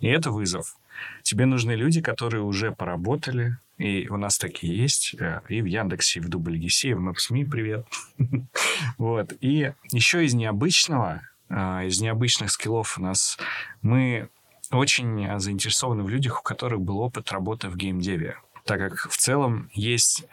И 0.00 0.06
это 0.06 0.30
вызов. 0.30 0.76
Тебе 1.22 1.46
нужны 1.46 1.72
люди, 1.72 2.00
которые 2.00 2.42
уже 2.42 2.72
поработали, 2.72 3.58
и 3.78 4.08
у 4.08 4.16
нас 4.16 4.38
такие 4.38 4.76
есть, 4.76 5.14
э, 5.18 5.40
и 5.48 5.62
в 5.62 5.66
Яндексе, 5.66 6.18
и 6.18 6.22
в 6.22 6.28
Дубльгисе, 6.28 6.90
и 6.90 6.94
в 6.94 7.00
Мапсми, 7.00 7.44
привет. 7.44 7.86
вот. 8.98 9.32
И 9.40 9.72
еще 9.92 10.24
из 10.24 10.34
необычного 10.34 11.22
из 11.50 12.00
необычных 12.00 12.50
скиллов 12.50 12.98
у 12.98 13.02
нас. 13.02 13.38
Мы 13.82 14.28
очень 14.70 15.38
заинтересованы 15.40 16.02
в 16.02 16.08
людях, 16.08 16.40
у 16.40 16.42
которых 16.42 16.80
был 16.80 17.00
опыт 17.00 17.32
работы 17.32 17.68
в 17.68 17.76
геймдеве 17.76 18.36
так 18.68 18.80
как 18.80 19.10
в 19.10 19.16
целом 19.16 19.70
есть 19.72 20.26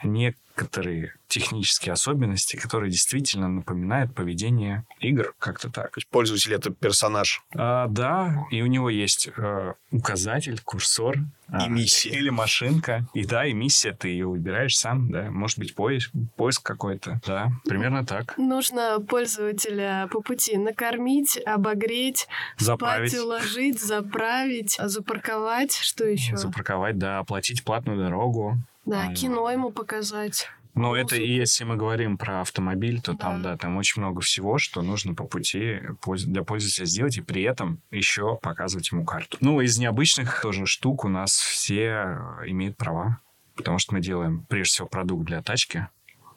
некоторые 0.56 1.14
технические 1.28 1.94
особенности, 1.94 2.56
которые 2.56 2.90
действительно 2.92 3.50
напоминают 3.50 4.14
поведение 4.14 4.86
игр, 5.00 5.34
как-то 5.38 5.70
так. 5.70 5.92
То 5.92 5.98
есть 5.98 6.08
пользователь 6.08 6.54
это 6.54 6.70
персонаж. 6.70 7.44
А, 7.56 7.88
да, 7.88 8.46
и 8.52 8.62
у 8.62 8.68
него 8.68 8.90
есть 8.90 9.30
э, 9.36 9.74
указатель, 9.92 10.62
курсор. 10.64 11.18
А, 11.48 11.66
и 11.66 11.70
миссия. 11.70 12.10
Или 12.12 12.30
машинка. 12.30 13.06
И 13.14 13.26
да, 13.26 13.46
и 13.46 13.54
миссия, 13.54 13.92
ты 13.92 14.10
ее 14.10 14.28
выбираешь 14.28 14.78
сам, 14.78 15.12
да. 15.12 15.30
Может 15.30 15.60
быть, 15.60 15.76
поиск, 15.76 16.12
поиск 16.38 16.64
какой-то. 16.64 17.20
Да, 17.26 17.52
примерно 17.66 18.06
так. 18.06 18.38
Нужно 18.38 19.00
пользователя 19.02 20.08
по 20.12 20.22
пути 20.22 20.58
накормить, 20.58 21.38
обогреть, 21.46 22.28
заправить. 22.58 23.12
спать 23.12 23.24
уложить, 23.24 23.82
заправить, 23.82 24.78
запарковать. 24.82 25.74
Что 25.74 26.06
еще? 26.06 26.38
Запарковать, 26.38 26.98
да, 26.98 27.20
оплатить 27.20 27.64
платную 27.64 27.98
дорогу. 27.98 28.58
Да, 28.86 29.08
а, 29.08 29.14
кино 29.14 29.50
ему 29.50 29.72
показать. 29.72 30.48
Ну, 30.76 30.94
это 30.94 31.16
и 31.16 31.32
если 31.32 31.64
мы 31.64 31.78
говорим 31.78 32.18
про 32.18 32.42
автомобиль, 32.42 33.02
то 33.02 33.16
там, 33.16 33.42
да, 33.42 33.56
там 33.56 33.78
очень 33.78 34.02
много 34.02 34.20
всего, 34.20 34.58
что 34.58 34.82
нужно 34.82 35.16
по 35.16 35.24
пути 35.24 35.80
для 36.06 36.44
пользователя 36.44 36.86
сделать, 36.86 37.18
и 37.18 37.22
при 37.22 37.44
этом 37.44 37.82
еще 37.92 38.38
показывать 38.42 38.92
ему 38.92 39.06
карту. 39.06 39.38
Ну, 39.40 39.62
из 39.62 39.78
необычных 39.78 40.42
тоже 40.42 40.66
штук 40.66 41.06
у 41.06 41.08
нас 41.08 41.38
все 41.38 41.80
э, 41.86 42.18
имеют 42.48 42.76
права, 42.76 43.22
потому 43.56 43.80
что 43.80 43.94
мы 43.94 44.02
делаем, 44.02 44.46
прежде 44.50 44.74
всего, 44.74 44.88
продукт 44.88 45.26
для 45.26 45.42
тачки, 45.42 45.88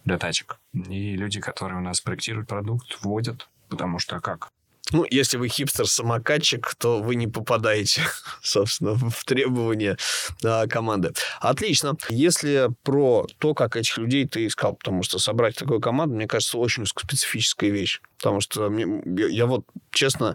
для 0.05 0.19
тачек. 0.19 0.61
И 0.73 1.17
люди, 1.17 1.41
которые 1.41 1.79
у 1.79 1.83
нас 1.83 2.01
проектируют 2.01 2.49
продукт, 2.49 2.99
вводят, 3.03 3.49
потому 3.69 3.99
что 3.99 4.21
как? 4.21 4.51
Ну, 4.93 5.07
если 5.11 5.37
вы 5.37 5.49
хипстер-самокатчик, 5.49 6.75
то 6.79 7.01
вы 7.01 7.15
не 7.15 7.27
попадаете, 7.27 8.03
собственно, 8.43 8.95
в 8.95 9.25
требования 9.25 9.99
да, 10.41 10.67
команды. 10.67 11.13
Отлично. 11.41 11.97
Если 12.09 12.69
про 12.83 13.27
то, 13.39 13.55
как 13.55 13.77
этих 13.77 13.99
людей 13.99 14.27
ты 14.27 14.47
искал, 14.47 14.75
потому 14.75 15.03
что 15.03 15.19
собрать 15.19 15.57
такую 15.57 15.81
команду, 15.81 16.17
мне 16.17 16.27
кажется, 16.27 16.59
очень 16.59 16.87
специфическая 16.87 17.71
вещь. 17.71 18.01
Потому 18.19 18.41
что 18.41 18.69
мне, 18.69 19.03
я, 19.17 19.29
я 19.29 19.47
вот, 19.47 19.65
честно, 19.93 20.35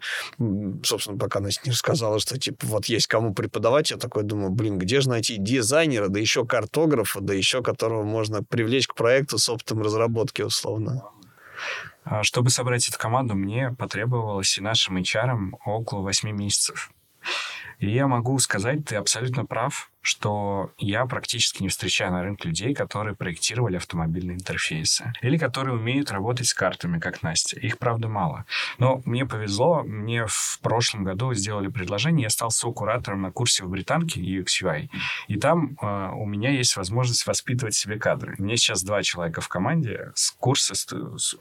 собственно, 0.84 1.18
пока 1.18 1.39
Настя 1.39 1.62
не 1.66 1.72
рассказала, 1.72 2.20
что, 2.20 2.39
типа, 2.39 2.66
вот 2.68 2.86
есть 2.86 3.08
кому 3.08 3.34
преподавать, 3.34 3.92
я 3.92 3.98
такой 3.98 4.24
думаю, 4.24 4.52
блин, 4.52 4.78
где 4.78 5.02
же 5.02 5.10
найти 5.10 5.38
дизайнера, 5.38 6.08
да 6.08 6.20
еще 6.20 6.46
картографа, 6.46 7.20
да 7.22 7.34
еще 7.34 7.62
которого 7.62 8.04
можно 8.04 8.44
привлечь 8.44 8.88
к 8.88 8.96
проекту 8.96 9.38
с 9.38 9.50
опытом 9.50 9.82
разработки, 9.82 10.42
условно. 10.42 11.04
А, 12.06 12.24
чтобы 12.24 12.50
собрать 12.50 12.88
эту 12.88 12.98
команду, 12.98 13.36
мне 13.36 13.72
потребовалось 13.72 14.58
и 14.58 14.62
нашим 14.62 14.98
HR 14.98 15.52
около 15.66 16.02
8 16.02 16.32
месяцев. 16.32 16.92
И 17.80 17.89
я 17.89 18.08
могу 18.08 18.38
сказать, 18.39 18.86
ты 18.86 18.96
абсолютно 18.96 19.46
прав, 19.46 19.89
что 20.04 20.72
я 20.78 21.06
практически 21.06 21.63
не 21.63 21.70
встречаю 21.70 22.12
на 22.12 22.22
рынке 22.22 22.50
людей, 22.50 22.76
которые 22.76 23.16
проектировали 23.16 23.78
автомобильные 23.78 24.36
интерфейсы 24.36 25.13
или 25.22 25.38
которые 25.38 25.76
умеют 25.76 26.12
работать 26.12 26.48
с 26.48 26.54
картами, 26.54 27.00
как 27.00 27.24
Настя. 27.24 27.58
Их, 27.60 27.80
правда, 27.80 28.10
мало. 28.10 28.46
Но 28.78 29.02
мне 29.06 29.26
повезло, 29.26 29.82
мне 29.84 30.26
в 30.28 30.60
прошлом 30.62 31.06
году 31.06 31.34
сделали 31.34 31.70
предложение, 31.70 32.24
я 32.24 32.30
стал 32.30 32.52
со-куратором 32.52 33.22
на 33.22 33.32
курсе 33.32 33.63
в 33.63 33.70
британке 33.70 34.20
UX 34.20 34.48
UI, 34.62 34.89
и 35.30 35.38
там 35.38 35.78
э, 35.82 36.10
у 36.13 36.26
меня 36.26 36.52
есть 36.52 36.76
возможность 36.76 37.26
воспитывать 37.26 37.74
себе 37.74 37.98
кадры. 37.98 38.36
У 38.38 38.44
меня 38.44 38.58
сейчас 38.58 38.84
два 38.84 39.04
человека 39.04 39.39
в 39.39 39.48
команде, 39.48 40.12
с 40.16 40.32
курса, 40.32 40.76
с, 40.76 41.36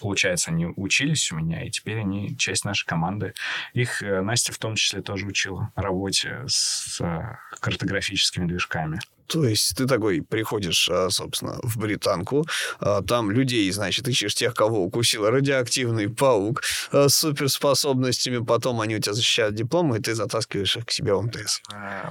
получается, 0.00 0.50
они 0.50 0.66
учились 0.66 1.30
у 1.30 1.36
меня, 1.36 1.64
и 1.64 1.70
теперь 1.70 2.00
они 2.00 2.36
часть 2.36 2.64
нашей 2.64 2.86
команды. 2.86 3.32
Их 3.74 4.02
э, 4.02 4.22
Настя 4.22 4.52
в 4.52 4.58
том 4.58 4.74
числе 4.74 5.02
тоже 5.02 5.24
учила 5.24 5.70
работе 5.76 6.42
с 6.48 7.00
э, 7.00 7.36
картографией 7.60 8.07
графическими 8.08 8.46
движками. 8.46 8.98
То 9.26 9.44
есть 9.44 9.76
ты 9.76 9.86
такой 9.86 10.22
приходишь, 10.22 10.88
а, 10.90 11.10
собственно, 11.10 11.58
в 11.62 11.76
британку, 11.76 12.46
а, 12.80 13.02
там 13.02 13.30
людей, 13.30 13.70
значит, 13.70 14.08
ищешь 14.08 14.34
тех, 14.34 14.54
кого 14.54 14.82
укусил 14.82 15.28
радиоактивный 15.28 16.08
паук 16.08 16.62
а, 16.92 17.10
с 17.10 17.16
суперспособностями, 17.16 18.42
потом 18.42 18.80
они 18.80 18.96
у 18.96 19.00
тебя 19.00 19.12
защищают 19.12 19.54
дипломы, 19.54 19.98
и 19.98 20.00
ты 20.00 20.14
затаскиваешь 20.14 20.78
их 20.78 20.86
к 20.86 20.90
себе 20.90 21.12
в 21.12 21.22
МТС. 21.22 21.60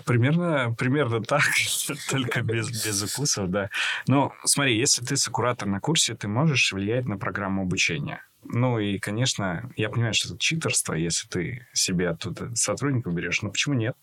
Примерно, 0.05 0.75
примерно 0.77 1.23
так, 1.23 1.41
только 2.11 2.43
без, 2.43 2.69
без 2.69 3.01
укусов, 3.01 3.49
да. 3.49 3.71
Но 4.07 4.31
смотри, 4.45 4.77
если 4.77 5.03
ты 5.03 5.17
сакуратор 5.17 5.67
на 5.67 5.79
курсе, 5.79 6.13
ты 6.13 6.27
можешь 6.27 6.71
влиять 6.71 7.05
на 7.05 7.17
программу 7.17 7.63
обучения. 7.63 8.21
Ну 8.43 8.77
и, 8.77 8.99
конечно, 8.99 9.71
я 9.75 9.89
понимаю, 9.89 10.13
что 10.13 10.29
это 10.29 10.37
читерство, 10.37 10.93
если 10.93 11.27
ты 11.27 11.67
себе 11.73 12.09
оттуда 12.09 12.55
сотрудников 12.55 13.15
берешь, 13.15 13.41
но 13.41 13.49
почему 13.49 13.73
нет? 13.73 13.95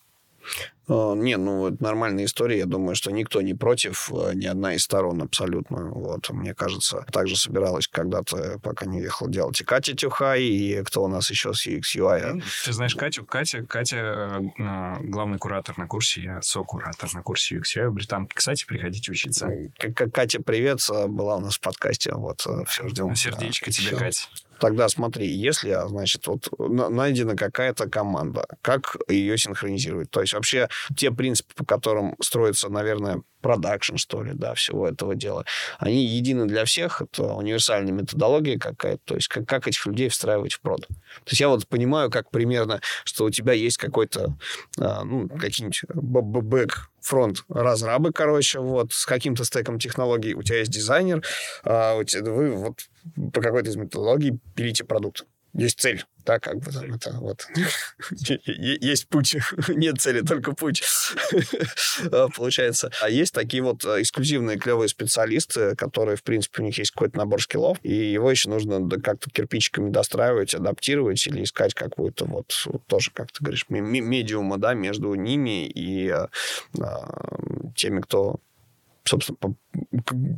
А, 0.87 1.15
не, 1.15 1.37
ну, 1.37 1.67
это 1.67 1.81
нормальная 1.83 2.25
история. 2.25 2.59
Я 2.59 2.65
думаю, 2.65 2.95
что 2.95 3.11
никто 3.11 3.41
не 3.41 3.53
против, 3.53 4.11
а, 4.13 4.33
ни 4.33 4.45
одна 4.45 4.75
из 4.75 4.83
сторон 4.83 5.21
абсолютно. 5.21 5.89
Вот, 5.89 6.29
мне 6.29 6.53
кажется, 6.53 7.05
также 7.11 7.35
собиралась 7.35 7.87
когда-то, 7.87 8.59
пока 8.59 8.85
не 8.85 9.01
ехал 9.01 9.27
делать 9.27 9.59
и 9.61 9.63
Катя 9.63 9.95
Тюхай, 9.95 10.43
и 10.43 10.83
кто 10.83 11.03
у 11.03 11.07
нас 11.07 11.29
еще 11.29 11.53
с 11.53 11.65
UX 11.65 11.95
UI. 11.95 12.43
Ты 12.65 12.73
знаешь 12.73 12.95
Катю? 12.95 13.25
Катя, 13.25 13.63
Катя 13.63 14.41
э, 14.57 14.99
главный 15.01 15.39
куратор 15.39 15.77
на 15.77 15.87
курсе, 15.87 16.21
я 16.21 16.41
со-куратор 16.41 17.13
на 17.13 17.23
курсе 17.23 17.57
UX 17.57 17.63
UI 17.77 17.89
Британ. 17.89 18.27
Кстати, 18.27 18.65
приходите 18.65 19.11
учиться. 19.11 19.49
Катя, 20.13 20.41
привет, 20.41 20.79
была 21.07 21.37
у 21.37 21.39
нас 21.39 21.55
в 21.55 21.61
подкасте. 21.61 22.13
Вот, 22.13 22.45
э, 22.47 22.63
все 22.67 22.87
ждем. 22.87 23.15
Сердечко 23.15 23.71
тебе, 23.71 23.87
все. 23.87 23.97
Катя. 23.97 24.27
Тогда 24.59 24.89
смотри, 24.89 25.27
если, 25.27 25.77
значит, 25.87 26.27
вот 26.27 26.49
найдена 26.57 27.35
какая-то 27.35 27.89
команда, 27.89 28.45
как 28.61 28.97
ее 29.07 29.37
синхронизировать? 29.37 30.09
То 30.11 30.21
есть 30.21 30.33
вообще 30.33 30.69
те 30.95 31.11
принципы, 31.11 31.53
по 31.55 31.65
которым 31.65 32.15
строится, 32.21 32.69
наверное, 32.69 33.21
продакшн, 33.41 33.97
что 33.97 34.23
ли, 34.23 34.31
да, 34.33 34.55
всего 34.55 34.87
этого 34.87 35.13
дела, 35.13 35.45
они 35.77 36.03
едины 36.03 36.47
для 36.47 36.65
всех, 36.65 37.03
это 37.03 37.33
универсальная 37.33 37.93
методология 37.93 38.57
какая-то, 38.57 39.01
то 39.05 39.15
есть 39.15 39.27
как, 39.27 39.47
как 39.47 39.67
этих 39.67 39.85
людей 39.85 40.09
встраивать 40.09 40.53
в 40.53 40.61
прод. 40.61 40.87
То 40.87 41.29
есть 41.29 41.39
я 41.39 41.49
вот 41.49 41.67
понимаю, 41.67 42.09
как 42.09 42.31
примерно, 42.31 42.81
что 43.03 43.25
у 43.25 43.29
тебя 43.29 43.53
есть 43.53 43.77
какой-то, 43.77 44.35
а, 44.79 45.03
ну, 45.03 45.29
какие-нибудь 45.29 45.83
бэк 45.93 46.71
фронт 47.01 47.43
разрабы, 47.47 48.11
короче, 48.11 48.59
вот, 48.59 48.93
с 48.93 49.05
каким-то 49.05 49.43
стеком 49.45 49.77
технологий, 49.77 50.33
у 50.33 50.41
тебя 50.41 50.57
есть 50.57 50.71
дизайнер, 50.71 51.23
а 51.63 51.97
у 51.97 52.03
тебя, 52.03 52.31
вы 52.31 52.49
вот 52.49 52.79
по 53.33 53.41
какой-то 53.41 53.69
из 53.69 53.75
методологий 53.75 54.39
пилите 54.55 54.83
продукт. 54.83 55.25
Есть 55.57 55.79
цель, 55.79 56.03
да, 56.25 56.37
как 56.37 56.59
бы 56.59 56.69
там 56.69 56.93
это 56.93 57.13
вот. 57.13 57.47
есть 58.11 59.07
путь, 59.07 59.37
нет 59.69 60.01
цели, 60.01 60.19
только 60.19 60.53
путь, 60.53 60.83
а, 62.11 62.27
получается. 62.27 62.91
А 63.01 63.09
есть 63.09 63.33
такие 63.33 63.63
вот 63.63 63.85
э, 63.85 64.01
эксклюзивные 64.01 64.57
клевые 64.57 64.89
специалисты, 64.89 65.73
которые, 65.77 66.17
в 66.17 66.23
принципе, 66.23 66.61
у 66.61 66.65
них 66.65 66.77
есть 66.77 66.91
какой-то 66.91 67.17
набор 67.17 67.41
скиллов, 67.41 67.77
и 67.83 67.93
его 67.93 68.29
еще 68.29 68.49
нужно 68.49 68.89
как-то 68.99 69.29
кирпичиками 69.29 69.91
достраивать, 69.91 70.53
адаптировать 70.53 71.25
или 71.25 71.41
искать 71.41 71.73
какую-то 71.73 72.25
вот, 72.25 72.67
тоже, 72.87 73.11
как 73.11 73.31
ты 73.31 73.41
говоришь, 73.41 73.67
медиума, 73.69 74.57
да, 74.57 74.73
между 74.73 75.13
ними 75.15 75.67
и 75.69 76.09
а, 76.09 76.27
теми, 77.75 78.01
кто 78.01 78.41
собственно, 79.05 79.55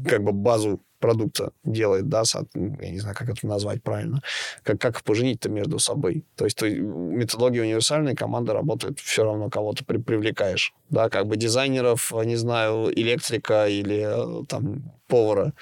как 0.08 0.24
бы 0.24 0.32
базу 0.32 0.82
продукта 1.00 1.52
делает, 1.64 2.08
да, 2.10 2.24
я 2.54 2.92
не 2.92 3.00
знаю, 3.00 3.16
как 3.16 3.30
это 3.30 3.46
назвать 3.48 3.84
правильно, 3.84 4.22
как, 4.64 4.80
как 4.80 5.04
поженить-то 5.04 5.50
между 5.50 5.80
собой. 5.80 6.26
То 6.36 6.46
есть 6.46 6.58
ты, 6.58 6.80
методология 6.80 7.64
универсальная, 7.64 8.16
команда 8.16 8.54
работает, 8.54 9.00
все 9.00 9.24
равно 9.24 9.50
кого-то 9.50 9.86
при, 9.86 9.98
привлекаешь, 9.98 10.74
да, 10.90 11.10
как 11.10 11.28
бы 11.28 11.38
дизайнеров, 11.38 12.12
не 12.24 12.36
знаю, 12.36 12.92
электрика 12.94 13.68
или 13.68 14.46
там 14.48 14.92
повара. 15.08 15.54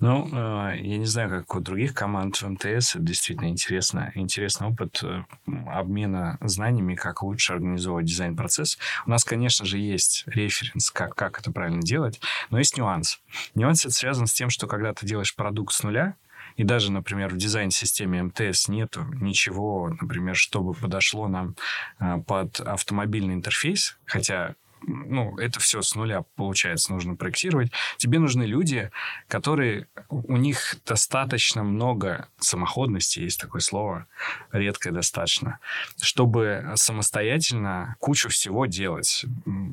Ну, 0.00 0.28
э, 0.32 0.78
я 0.80 0.98
не 0.98 1.04
знаю, 1.04 1.30
как 1.30 1.54
у 1.54 1.60
других 1.60 1.94
команд 1.94 2.36
в 2.36 2.48
МТС. 2.48 2.96
Действительно 2.96 3.48
интересно. 3.48 4.12
Интересный 4.14 4.68
опыт 4.68 5.02
э, 5.02 5.24
обмена 5.66 6.38
знаниями, 6.40 6.94
как 6.94 7.22
лучше 7.22 7.52
организовывать 7.52 8.06
дизайн-процесс. 8.06 8.78
У 9.06 9.10
нас, 9.10 9.24
конечно 9.24 9.66
же, 9.66 9.78
есть 9.78 10.24
референс, 10.26 10.90
как, 10.90 11.14
как 11.14 11.40
это 11.40 11.52
правильно 11.52 11.82
делать, 11.82 12.20
но 12.50 12.58
есть 12.58 12.76
нюанс. 12.76 13.20
Нюанс 13.54 13.84
это 13.84 13.94
связан 13.94 14.26
с 14.26 14.32
тем, 14.32 14.50
что 14.50 14.66
когда 14.66 14.92
ты 14.92 15.06
делаешь 15.06 15.34
продукт 15.34 15.72
с 15.74 15.82
нуля, 15.82 16.16
и 16.56 16.64
даже, 16.64 16.90
например, 16.90 17.32
в 17.32 17.36
дизайн-системе 17.36 18.24
МТС 18.24 18.68
нету 18.68 19.04
ничего, 19.20 19.90
например, 20.00 20.34
чтобы 20.34 20.74
подошло 20.74 21.28
нам 21.28 21.54
э, 22.00 22.18
под 22.26 22.60
автомобильный 22.60 23.34
интерфейс, 23.34 23.98
хотя 24.04 24.56
ну, 24.82 25.36
это 25.38 25.60
все 25.60 25.82
с 25.82 25.94
нуля, 25.94 26.24
получается, 26.36 26.92
нужно 26.92 27.16
проектировать. 27.16 27.72
Тебе 27.96 28.18
нужны 28.18 28.44
люди, 28.44 28.90
которые... 29.28 29.88
У 30.08 30.36
них 30.36 30.76
достаточно 30.86 31.62
много 31.62 32.28
самоходности, 32.38 33.20
есть 33.20 33.40
такое 33.40 33.60
слово, 33.60 34.06
редкое 34.52 34.92
достаточно, 34.92 35.58
чтобы 36.00 36.72
самостоятельно 36.74 37.96
кучу 37.98 38.28
всего 38.28 38.66
делать, 38.66 39.24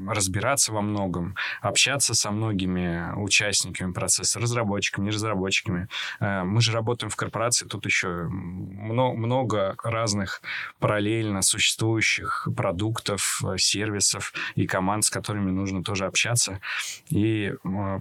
разбираться 0.08 0.74
во 0.74 0.82
многом, 0.82 1.36
общаться 1.62 2.14
со 2.14 2.32
многими 2.32 3.14
участниками 3.16 3.92
процесса, 3.92 4.40
разработчиками, 4.40 5.06
не 5.06 5.12
разработчиками. 5.12 5.88
Э, 6.20 6.44
мы 6.44 6.62
же 6.62 6.72
работаем 6.72 7.10
в 7.10 7.16
корпорации, 7.16 7.66
тут 7.66 7.86
еще 7.86 8.28
много 8.28 9.76
разных 9.84 10.42
параллельно 10.80 11.42
существующих 11.42 12.48
продуктов, 12.56 13.42
сервисов 13.58 14.34
и 14.56 14.68
команд, 14.68 14.95
с 15.02 15.10
которыми 15.10 15.52
нужно 15.52 15.84
тоже 15.84 16.06
общаться. 16.06 16.60
И 17.10 17.54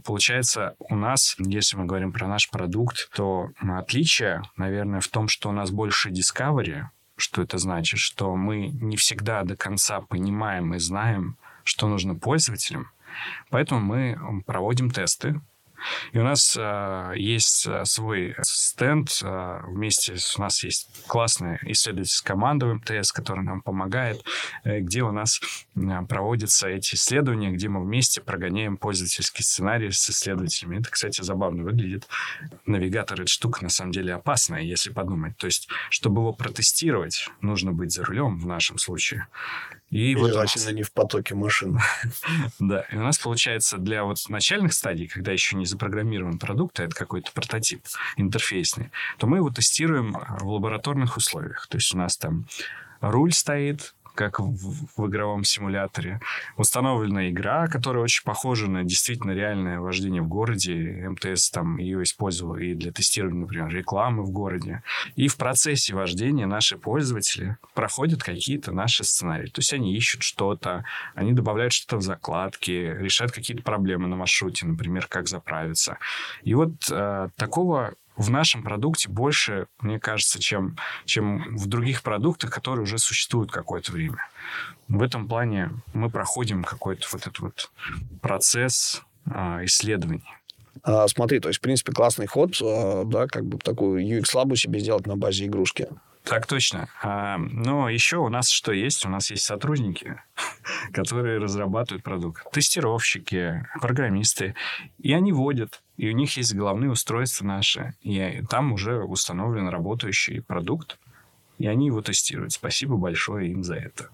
получается, 0.04 0.74
у 0.78 0.96
нас, 0.96 1.36
если 1.38 1.76
мы 1.76 1.86
говорим 1.86 2.12
про 2.12 2.26
наш 2.26 2.50
продукт, 2.50 3.10
то 3.14 3.50
отличие, 3.60 4.42
наверное, 4.56 5.00
в 5.00 5.08
том, 5.08 5.28
что 5.28 5.48
у 5.48 5.52
нас 5.52 5.70
больше 5.70 6.10
discovery, 6.10 6.84
что 7.16 7.42
это 7.42 7.58
значит, 7.58 8.00
что 8.00 8.34
мы 8.36 8.68
не 8.68 8.96
всегда 8.96 9.42
до 9.42 9.56
конца 9.56 10.00
понимаем 10.00 10.74
и 10.74 10.78
знаем, 10.78 11.36
что 11.62 11.88
нужно 11.88 12.14
пользователям. 12.14 12.90
Поэтому 13.50 13.80
мы 13.80 14.42
проводим 14.46 14.90
тесты, 14.90 15.40
и 16.12 16.18
у 16.18 16.22
нас 16.22 16.56
э, 16.58 17.12
есть 17.16 17.66
а, 17.66 17.84
свой 17.84 18.34
стенд. 18.42 19.20
Э, 19.22 19.60
вместе 19.66 20.16
с, 20.16 20.36
у 20.36 20.42
нас 20.42 20.62
есть 20.64 20.88
классная 21.06 21.58
исследовательская 21.62 22.34
команда 22.34 22.66
в 22.66 22.74
МТС, 22.74 23.12
которая 23.12 23.44
нам 23.44 23.62
помогает, 23.62 24.24
э, 24.64 24.80
где 24.80 25.02
у 25.02 25.12
нас 25.12 25.40
э, 25.76 25.80
проводятся 26.08 26.68
эти 26.68 26.94
исследования, 26.94 27.50
где 27.50 27.68
мы 27.68 27.82
вместе 27.82 28.20
прогоняем 28.20 28.76
пользовательский 28.76 29.44
сценарий 29.44 29.90
с 29.90 30.08
исследователями. 30.08 30.80
Это, 30.80 30.90
кстати, 30.90 31.22
забавно 31.22 31.64
выглядит. 31.64 32.08
Навигатор— 32.66 33.20
это 33.22 33.30
штука, 33.30 33.62
на 33.62 33.70
самом 33.70 33.92
деле, 33.92 34.14
опасная, 34.14 34.62
если 34.62 34.90
подумать. 34.90 35.36
То 35.36 35.46
есть, 35.46 35.68
чтобы 35.90 36.22
его 36.22 36.32
протестировать, 36.32 37.28
нужно 37.40 37.72
быть 37.72 37.92
за 37.92 38.04
рулем 38.04 38.38
в 38.38 38.46
нашем 38.46 38.78
случае. 38.78 39.26
И, 39.94 40.10
и 40.10 40.14
вот 40.16 40.32
желательно 40.32 40.70
не 40.70 40.82
в 40.82 40.90
потоке 40.90 41.36
машин. 41.36 41.78
да, 42.58 42.80
и 42.90 42.96
у 42.96 43.02
нас 43.02 43.16
получается 43.16 43.78
для 43.78 44.02
вот 44.02 44.18
начальных 44.28 44.72
стадий, 44.72 45.06
когда 45.06 45.30
еще 45.30 45.56
не 45.56 45.66
запрограммирован 45.66 46.40
продукт, 46.40 46.80
а 46.80 46.84
это 46.84 46.96
какой-то 46.96 47.30
прототип 47.30 47.84
интерфейсный, 48.16 48.90
то 49.18 49.28
мы 49.28 49.36
его 49.36 49.50
тестируем 49.50 50.16
в 50.40 50.48
лабораторных 50.48 51.16
условиях. 51.16 51.68
То 51.68 51.76
есть 51.76 51.94
у 51.94 51.98
нас 51.98 52.16
там 52.16 52.46
руль 53.00 53.32
стоит, 53.32 53.94
как 54.14 54.40
в, 54.40 54.86
в 54.96 55.06
игровом 55.08 55.44
симуляторе. 55.44 56.20
Установлена 56.56 57.28
игра, 57.30 57.66
которая 57.66 58.02
очень 58.04 58.24
похожа 58.24 58.68
на 58.68 58.84
действительно 58.84 59.32
реальное 59.32 59.80
вождение 59.80 60.22
в 60.22 60.28
городе. 60.28 61.08
МТС 61.08 61.50
там 61.50 61.78
ее 61.78 62.02
использовал 62.02 62.56
и 62.56 62.74
для 62.74 62.92
тестирования, 62.92 63.40
например, 63.40 63.68
рекламы 63.68 64.22
в 64.22 64.30
городе. 64.30 64.82
И 65.16 65.28
в 65.28 65.36
процессе 65.36 65.94
вождения 65.94 66.46
наши 66.46 66.78
пользователи 66.78 67.56
проходят 67.74 68.22
какие-то 68.22 68.72
наши 68.72 69.04
сценарии. 69.04 69.48
То 69.48 69.60
есть 69.60 69.72
они 69.72 69.96
ищут 69.96 70.22
что-то, 70.22 70.84
они 71.14 71.32
добавляют 71.32 71.72
что-то 71.72 71.96
в 71.98 72.02
закладки, 72.02 72.70
решают 72.70 73.32
какие-то 73.32 73.62
проблемы 73.62 74.08
на 74.08 74.16
маршруте, 74.16 74.66
например, 74.66 75.06
как 75.08 75.28
заправиться. 75.28 75.98
И 76.42 76.54
вот 76.54 76.72
э, 76.90 77.28
такого 77.36 77.94
в 78.16 78.30
нашем 78.30 78.62
продукте 78.62 79.08
больше, 79.08 79.66
мне 79.80 79.98
кажется, 79.98 80.38
чем, 80.38 80.76
чем 81.04 81.56
в 81.56 81.66
других 81.66 82.02
продуктах, 82.02 82.50
которые 82.50 82.84
уже 82.84 82.98
существуют 82.98 83.50
какое-то 83.50 83.92
время. 83.92 84.26
В 84.88 85.02
этом 85.02 85.26
плане 85.28 85.70
мы 85.92 86.10
проходим 86.10 86.62
какой-то 86.62 87.06
вот 87.12 87.22
этот 87.22 87.38
вот 87.40 87.70
процесс 88.20 89.02
э, 89.26 89.64
исследований. 89.64 90.24
А, 90.82 91.08
смотри, 91.08 91.40
то 91.40 91.48
есть, 91.48 91.58
в 91.58 91.62
принципе, 91.62 91.92
классный 91.92 92.26
ход, 92.26 92.56
а, 92.62 93.04
да, 93.04 93.26
как 93.26 93.46
бы 93.46 93.58
такую 93.58 94.04
UX-лабу 94.04 94.56
себе 94.56 94.80
сделать 94.80 95.06
на 95.06 95.16
базе 95.16 95.46
игрушки. 95.46 95.88
Так 96.24 96.46
точно. 96.46 96.88
А, 97.02 97.36
но 97.36 97.90
еще 97.90 98.16
у 98.16 98.30
нас 98.30 98.48
что 98.48 98.72
есть? 98.72 99.04
У 99.04 99.10
нас 99.10 99.30
есть 99.30 99.44
сотрудники, 99.44 100.20
которые 100.92 101.38
разрабатывают 101.38 102.02
продукт. 102.02 102.50
Тестировщики, 102.50 103.66
программисты. 103.80 104.54
И 104.98 105.12
они 105.12 105.32
водят. 105.32 105.82
И 105.98 106.08
у 106.08 106.12
них 106.12 106.36
есть 106.38 106.54
головные 106.54 106.90
устройства 106.90 107.44
наши. 107.44 107.94
И 108.00 108.42
там 108.48 108.72
уже 108.72 109.02
установлен 109.04 109.68
работающий 109.68 110.40
продукт. 110.40 110.98
И 111.58 111.66
они 111.66 111.86
его 111.86 112.00
тестируют. 112.00 112.52
Спасибо 112.52 112.96
большое 112.96 113.50
им 113.50 113.62
за 113.62 113.74
это. 113.74 114.08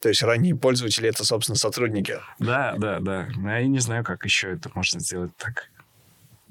То 0.00 0.08
есть 0.08 0.22
ранние 0.22 0.56
пользователи 0.56 1.08
это, 1.08 1.24
собственно, 1.24 1.56
сотрудники. 1.56 2.20
Да, 2.38 2.74
да, 2.78 3.00
да. 3.00 3.28
Я 3.36 3.66
не 3.66 3.80
знаю, 3.80 4.02
как 4.02 4.24
еще 4.24 4.52
это 4.52 4.70
можно 4.74 4.98
сделать 5.00 5.36
так 5.36 5.68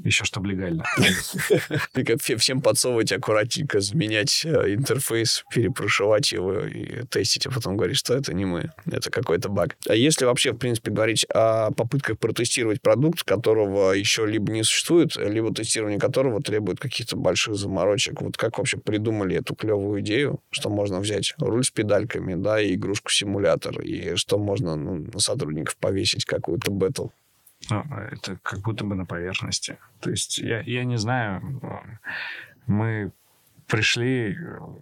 еще 0.03 0.25
чтобы 0.25 0.49
легально. 0.49 0.83
Всем 2.37 2.61
подсовывать 2.61 3.11
аккуратненько, 3.11 3.79
заменять 3.79 4.43
э, 4.45 4.73
интерфейс, 4.73 5.43
перепрошивать 5.51 6.31
его 6.31 6.61
и 6.61 7.05
тестить, 7.05 7.47
а 7.47 7.51
потом 7.51 7.77
говорить, 7.77 7.97
что 7.97 8.13
это 8.13 8.33
не 8.33 8.45
мы, 8.45 8.71
это 8.85 9.09
какой-то 9.09 9.49
баг. 9.49 9.77
А 9.87 9.95
если 9.95 10.25
вообще, 10.25 10.51
в 10.51 10.57
принципе, 10.57 10.91
говорить 10.91 11.25
о 11.33 11.71
попытках 11.71 12.19
протестировать 12.19 12.81
продукт, 12.81 13.23
которого 13.23 13.93
еще 13.93 14.25
либо 14.25 14.51
не 14.51 14.63
существует, 14.63 15.15
либо 15.15 15.53
тестирование 15.53 15.99
которого 15.99 16.41
требует 16.41 16.79
каких-то 16.79 17.15
больших 17.15 17.55
заморочек, 17.55 18.21
вот 18.21 18.37
как 18.37 18.57
вообще 18.57 18.77
придумали 18.77 19.37
эту 19.37 19.55
клевую 19.55 20.01
идею, 20.01 20.39
что 20.51 20.69
можно 20.69 20.99
взять 20.99 21.33
руль 21.39 21.63
с 21.63 21.71
педальками, 21.71 22.35
да, 22.35 22.61
и 22.61 22.75
игрушку-симулятор, 22.75 23.81
и 23.81 24.15
что 24.15 24.37
можно 24.37 24.75
ну, 24.75 25.07
на 25.13 25.19
сотрудников 25.19 25.77
повесить 25.77 26.25
какую-то 26.25 26.71
бэтл? 26.71 27.07
Ну, 27.69 27.83
это 28.11 28.37
как 28.43 28.59
будто 28.59 28.83
бы 28.83 28.95
на 28.95 29.05
поверхности. 29.05 29.77
То 29.99 30.11
есть 30.11 30.37
я, 30.37 30.61
я 30.61 30.83
не 30.83 30.97
знаю, 30.97 31.41
мы 32.67 33.11
пришли 33.67 34.37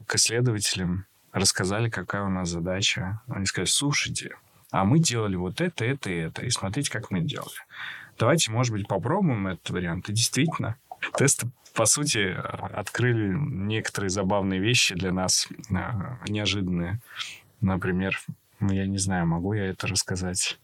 к 0.06 0.16
исследователям, 0.16 1.06
рассказали, 1.32 1.90
какая 1.90 2.24
у 2.24 2.30
нас 2.30 2.50
задача. 2.50 3.22
Они 3.28 3.46
сказали, 3.46 3.68
слушайте, 3.68 4.36
а 4.72 4.86
мы 4.86 5.00
делали 5.00 5.36
вот 5.36 5.62
это, 5.62 5.86
это 5.86 6.10
и 6.10 6.16
это, 6.16 6.46
и 6.46 6.50
смотрите, 6.50 6.92
как 6.92 7.12
мы 7.12 7.22
делали. 7.22 7.60
Давайте, 8.18 8.52
может 8.52 8.74
быть, 8.74 8.88
попробуем 8.88 9.48
этот 9.48 9.70
вариант. 9.70 10.10
И 10.10 10.14
действительно, 10.14 10.76
тесты, 11.18 11.48
по 11.74 11.86
сути, 11.86 12.36
открыли 12.74 13.34
некоторые 13.34 14.10
забавные 14.10 14.60
вещи 14.60 14.94
для 14.96 15.12
нас, 15.12 15.48
неожиданные. 16.28 17.00
Например, 17.62 18.20
я 18.60 18.86
не 18.86 18.98
знаю, 18.98 19.26
могу 19.26 19.54
я 19.54 19.66
это 19.66 19.88
рассказать. 19.88 20.60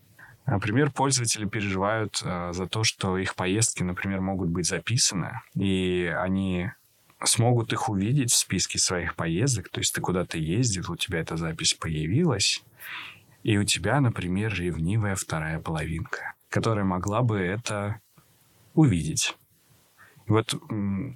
Например, 0.49 0.89
пользователи 0.89 1.45
переживают 1.45 2.21
э, 2.23 2.53
за 2.53 2.65
то, 2.65 2.83
что 2.83 3.17
их 3.17 3.35
поездки, 3.35 3.83
например, 3.83 4.19
могут 4.19 4.49
быть 4.49 4.67
записаны, 4.67 5.41
и 5.53 6.11
они 6.17 6.71
смогут 7.23 7.71
их 7.71 7.87
увидеть 7.87 8.31
в 8.31 8.35
списке 8.35 8.79
своих 8.79 9.15
поездок. 9.15 9.69
То 9.69 9.79
есть 9.79 9.93
ты 9.93 10.01
куда-то 10.01 10.39
ездил, 10.39 10.91
у 10.91 10.95
тебя 10.95 11.19
эта 11.19 11.37
запись 11.37 11.75
появилась, 11.75 12.63
и 13.43 13.57
у 13.57 13.63
тебя, 13.63 14.01
например, 14.01 14.53
ревнивая 14.53 15.15
вторая 15.15 15.59
половинка, 15.59 16.33
которая 16.49 16.85
могла 16.85 17.21
бы 17.21 17.37
это 17.37 18.01
увидеть. 18.73 19.37
Вот 20.25 20.55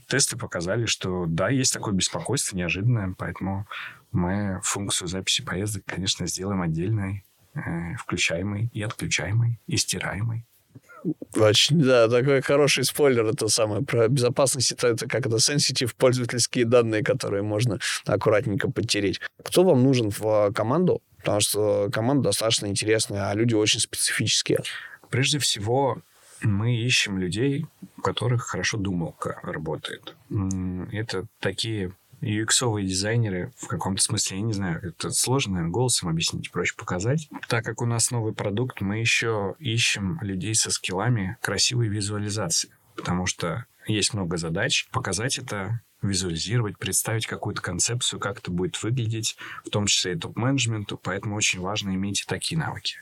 тесты 0.08 0.38
показали, 0.38 0.86
что 0.86 1.26
да, 1.28 1.50
есть 1.50 1.74
такое 1.74 1.93
беспокойство 1.93 2.56
неожиданное, 2.56 3.15
поэтому 3.17 3.67
мы 4.12 4.60
функцию 4.63 5.08
записи 5.08 5.43
поездок, 5.43 5.86
конечно, 5.86 6.28
сделаем 6.28 6.62
отдельной 6.62 7.24
включаемый 7.98 8.70
и 8.74 8.82
отключаемый, 8.82 9.60
и 9.68 9.78
стираемый. 9.78 10.46
Очень, 11.36 11.82
да, 11.82 12.08
такой 12.08 12.42
хороший 12.42 12.86
спойлер, 12.86 13.26
это 13.26 13.48
самое 13.50 13.84
про 13.84 14.08
безопасность, 14.08 14.72
это, 14.72 14.88
это 14.88 15.08
как 15.08 15.26
это 15.26 15.36
sensitive 15.36 15.94
пользовательские 15.98 16.66
данные, 16.66 17.04
которые 17.04 17.44
можно 17.44 17.80
аккуратненько 18.06 18.72
подтереть. 18.72 19.20
Кто 19.44 19.63
вам 19.63 19.84
нужен 19.84 20.12
в 20.12 20.22
а, 20.24 20.52
команду? 20.52 21.02
Потому 21.18 21.42
что 21.42 21.89
команда 21.92 22.30
достаточно 22.30 22.68
интересная, 22.68 23.30
а 23.30 23.36
люди 23.36 23.54
очень 23.54 23.80
специфические. 23.80 24.60
Прежде 25.10 25.39
всего, 25.39 26.02
мы 26.42 26.76
ищем 26.76 27.18
людей, 27.18 27.66
у 27.98 28.02
которых 28.02 28.44
хорошо 28.44 28.78
думалка 28.78 29.39
работает. 29.44 30.16
Это 30.92 31.26
такие 31.39 31.94
UX-овые 32.23 32.86
дизайнеры 32.86 33.51
в 33.57 33.67
каком-то 33.67 34.01
смысле, 34.01 34.38
я 34.38 34.43
не 34.43 34.53
знаю, 34.53 34.79
это 34.81 35.12
сложно, 35.12 35.53
наверное, 35.53 35.73
голосом 35.73 36.09
объяснить, 36.09 36.51
проще 36.51 36.75
показать. 36.75 37.29
Так 37.47 37.65
как 37.65 37.81
у 37.81 37.86
нас 37.86 38.12
новый 38.12 38.33
продукт, 38.33 38.81
мы 38.81 38.99
еще 38.99 39.55
ищем 39.59 40.19
людей 40.21 40.55
со 40.55 40.71
скиллами 40.71 41.38
красивой 41.41 41.88
визуализации, 41.88 42.69
потому 42.95 43.25
что 43.25 43.65
есть 43.88 44.13
много 44.13 44.38
задач. 44.38 44.88
Показать 44.91 45.38
это 45.38 45.81
визуализировать, 46.01 46.77
представить 46.77 47.27
какую-то 47.27 47.62
концепцию, 47.62 48.19
как 48.19 48.39
это 48.39 48.51
будет 48.51 48.81
выглядеть, 48.83 49.38
в 49.65 49.69
том 49.69 49.86
числе 49.86 50.13
и 50.13 50.17
топ-менеджменту, 50.17 50.97
поэтому 50.97 51.36
очень 51.36 51.62
важно 51.62 51.91
иметь 51.91 52.21
и 52.21 52.25
такие 52.25 52.59
навыки. 52.59 52.97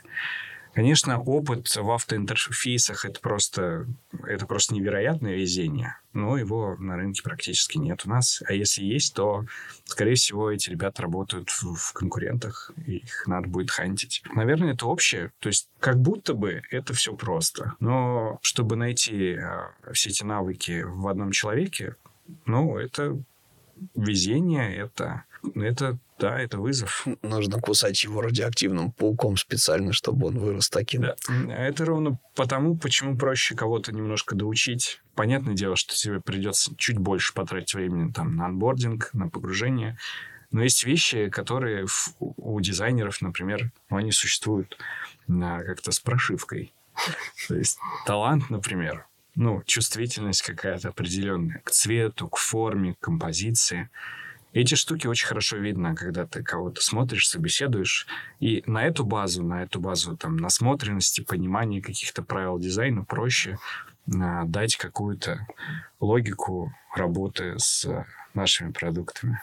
Конечно, 0.73 1.19
опыт 1.19 1.75
в 1.75 1.91
автоинтерфейсах 1.91 3.03
это 3.03 3.19
просто, 3.19 3.88
это 4.26 4.45
просто 4.45 4.74
невероятное 4.74 5.36
везение, 5.36 5.97
но 6.13 6.38
его 6.38 6.78
на 6.78 6.95
рынке 6.95 7.22
практически 7.24 7.78
нет 7.78 8.03
у 8.05 8.09
нас. 8.09 8.41
А 8.47 8.53
если 8.53 8.84
есть, 8.84 9.13
то, 9.13 9.45
скорее 9.84 10.15
всего, 10.15 10.49
эти 10.49 10.69
ребята 10.69 11.01
работают 11.01 11.49
в, 11.49 11.76
в 11.76 11.93
конкурентах, 11.93 12.72
и 12.86 12.97
их 12.97 13.28
надо 13.28 13.49
будет 13.49 13.69
хантить. 13.69 14.24
Наверное, 14.34 14.74
это 14.74 14.86
общее. 14.86 15.32
То 15.39 15.49
есть, 15.49 15.67
как 15.80 15.99
будто 15.99 16.34
бы 16.34 16.61
это 16.72 16.93
все 16.93 17.15
просто. 17.15 17.74
Но 17.80 18.39
чтобы 18.41 18.78
найти 18.78 19.34
а, 19.34 19.74
все 19.91 20.09
эти 20.09 20.24
навыки 20.24 20.84
в 20.86 21.07
одном 21.07 21.32
человеке, 21.32 21.95
ну, 22.45 22.78
это 22.78 23.22
везение, 23.95 24.75
это, 24.75 25.25
это 25.55 25.97
да, 26.19 26.39
это 26.39 26.59
вызов. 26.59 27.07
Нужно 27.23 27.59
кусать 27.59 28.03
его 28.03 28.21
радиоактивным 28.21 28.91
пауком 28.91 29.38
специально, 29.38 29.91
чтобы 29.91 30.27
он 30.27 30.38
вырос 30.38 30.69
таким. 30.69 31.01
Да. 31.01 31.15
Это 31.49 31.84
ровно 31.84 32.19
потому, 32.36 32.77
почему 32.77 33.17
проще 33.17 33.55
кого-то 33.55 33.91
немножко 33.91 34.36
доучить. 34.36 35.01
Понятное 35.15 35.55
дело, 35.55 35.75
что 35.75 35.95
тебе 35.95 36.21
придется 36.21 36.75
чуть 36.77 36.99
больше 36.99 37.34
потратить 37.34 37.73
времени 37.73 38.11
там, 38.11 38.36
на 38.36 38.45
анбординг, 38.45 39.09
на 39.13 39.29
погружение. 39.29 39.97
Но 40.51 40.63
есть 40.63 40.84
вещи, 40.84 41.29
которые 41.29 41.88
у 42.19 42.59
дизайнеров, 42.59 43.21
например, 43.21 43.71
ну, 43.89 43.97
они 43.97 44.11
существуют 44.11 44.77
как-то 45.27 45.91
с 45.91 45.99
прошивкой. 45.99 46.73
То 47.47 47.55
есть 47.55 47.79
талант, 48.05 48.49
например, 48.49 49.07
ну, 49.36 49.63
чувствительность 49.65 50.41
какая-то 50.41 50.89
определенная 50.89 51.61
к 51.63 51.71
цвету, 51.71 52.27
к 52.27 52.38
форме, 52.38 52.93
к 52.93 52.99
композиции. 52.99 53.89
Эти 54.53 54.75
штуки 54.75 55.07
очень 55.07 55.27
хорошо 55.27 55.57
видно, 55.57 55.95
когда 55.95 56.25
ты 56.25 56.43
кого-то 56.43 56.82
смотришь, 56.82 57.29
собеседуешь, 57.29 58.05
и 58.41 58.63
на 58.65 58.84
эту 58.84 59.05
базу, 59.05 59.43
на 59.43 59.63
эту 59.63 59.79
базу 59.79 60.17
там 60.17 60.36
насмотренности, 60.36 61.21
понимания 61.21 61.82
каких-то 61.82 62.21
правил 62.21 62.59
дизайна 62.59 63.05
проще 63.05 63.57
а, 64.13 64.43
дать 64.43 64.75
какую-то 64.75 65.47
логику 66.01 66.73
работы 66.93 67.55
с 67.57 68.05
нашими 68.34 68.71
продуктами. 68.71 69.41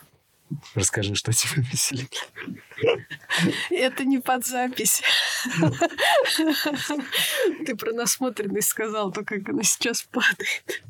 Расскажи, 0.75 1.15
что 1.15 1.33
тебя 1.33 1.63
веселит. 1.73 2.29
Это 3.71 4.05
не 4.05 4.19
под 4.19 4.47
запись. 4.47 5.03
Ты 7.67 7.77
про 7.77 7.93
насмотренность 7.93 8.69
сказал, 8.69 9.13
то 9.13 9.25
как 9.25 9.49
она 9.49 9.63
сейчас 9.63 10.03
падает. 10.03 10.83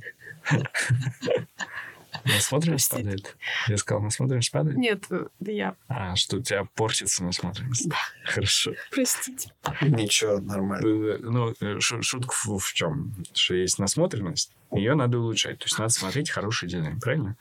Насмотренность 2.25 2.91
падает? 2.91 3.37
Я 3.69 3.77
сказал, 3.77 4.03
насмотренность 4.03 4.51
падает? 4.51 4.77
Нет, 4.77 5.05
я. 5.41 5.77
А, 5.89 6.17
что 6.17 6.37
у 6.37 6.43
тебя 6.43 6.65
портится 6.75 7.25
насмотренность? 7.25 7.89
Да. 7.89 7.97
Хорошо. 8.25 8.73
Простите. 8.91 9.53
Ничего, 9.83 10.39
нормально. 10.39 10.87
Э, 10.87 11.19
ну, 11.21 11.55
э, 11.61 11.81
шутка 11.81 12.33
в, 12.33 12.59
в 12.59 12.75
чем? 12.75 13.15
Что 13.33 13.55
есть 13.55 13.79
насмотренность, 13.79 14.53
ее 14.73 14.95
надо 14.95 15.19
улучшать. 15.19 15.59
То 15.59 15.65
есть 15.65 15.79
надо 15.79 15.91
смотреть 15.91 16.31
хороший 16.31 16.69
дизайн, 16.69 17.01
правильно? 17.01 17.37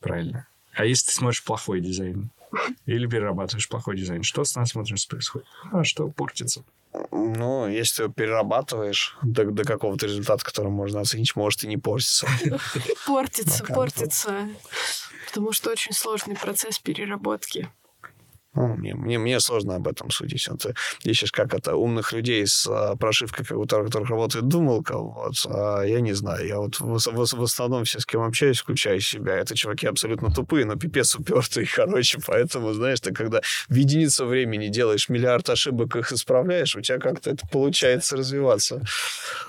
Правильно. 0.00 0.46
А 0.78 0.84
если 0.84 1.06
ты 1.06 1.12
смотришь 1.12 1.42
плохой 1.42 1.80
дизайн, 1.80 2.30
или 2.86 3.08
перерабатываешь 3.08 3.68
плохой 3.68 3.96
дизайн, 3.96 4.22
что 4.22 4.44
с 4.44 4.54
насмотренностью 4.54 5.10
происходит? 5.10 5.48
А 5.72 5.82
что 5.82 6.08
портится? 6.08 6.64
Ну, 7.10 7.66
если 7.66 8.04
ты 8.04 8.12
перерабатываешь 8.12 9.18
до, 9.22 9.46
до 9.46 9.64
какого-то 9.64 10.06
результата, 10.06 10.44
который 10.44 10.70
можно 10.70 11.00
оценить, 11.00 11.34
может 11.34 11.64
и 11.64 11.66
не 11.66 11.78
портиться. 11.78 12.28
Портится, 13.06 13.64
портится. 13.64 14.48
Потому 15.26 15.50
что 15.50 15.70
очень 15.70 15.92
сложный 15.92 16.36
процесс 16.36 16.78
переработки. 16.78 17.68
Ну, 18.58 18.74
мне, 18.74 18.94
мне, 18.94 19.18
мне 19.18 19.38
сложно 19.38 19.76
об 19.76 19.86
этом 19.86 20.10
судить. 20.10 20.48
Вот 20.48 20.62
ты 20.62 20.74
ищешь 21.04 21.30
как 21.30 21.54
это 21.54 21.76
умных 21.76 22.12
людей 22.12 22.44
с 22.44 22.66
а, 22.66 22.96
прошивкой, 22.96 23.44
как, 23.46 23.56
у 23.56 23.66
которых 23.66 24.10
работает 24.10 24.48
думалка. 24.48 24.98
Вот, 24.98 25.34
а 25.46 25.82
я 25.82 26.00
не 26.00 26.12
знаю. 26.12 26.44
Я 26.44 26.56
вот 26.58 26.80
в, 26.80 26.98
в, 26.98 27.32
в 27.34 27.42
основном 27.42 27.84
все, 27.84 28.00
с 28.00 28.06
кем 28.06 28.22
общаюсь, 28.22 28.58
включая 28.58 28.98
себя, 28.98 29.36
это 29.36 29.54
чуваки 29.54 29.86
абсолютно 29.86 30.34
тупые, 30.34 30.64
но 30.64 30.74
пипец 30.74 31.14
упертые, 31.14 31.68
короче. 31.76 32.18
Поэтому, 32.26 32.72
знаешь, 32.72 33.00
ты 33.00 33.12
когда 33.12 33.42
в 33.68 33.74
единицу 33.74 34.26
времени 34.26 34.66
делаешь 34.66 35.08
миллиард 35.08 35.48
ошибок, 35.48 35.94
их 35.94 36.10
исправляешь, 36.10 36.74
у 36.74 36.80
тебя 36.80 36.98
как-то 36.98 37.30
это 37.30 37.46
получается 37.46 38.16
развиваться. 38.16 38.82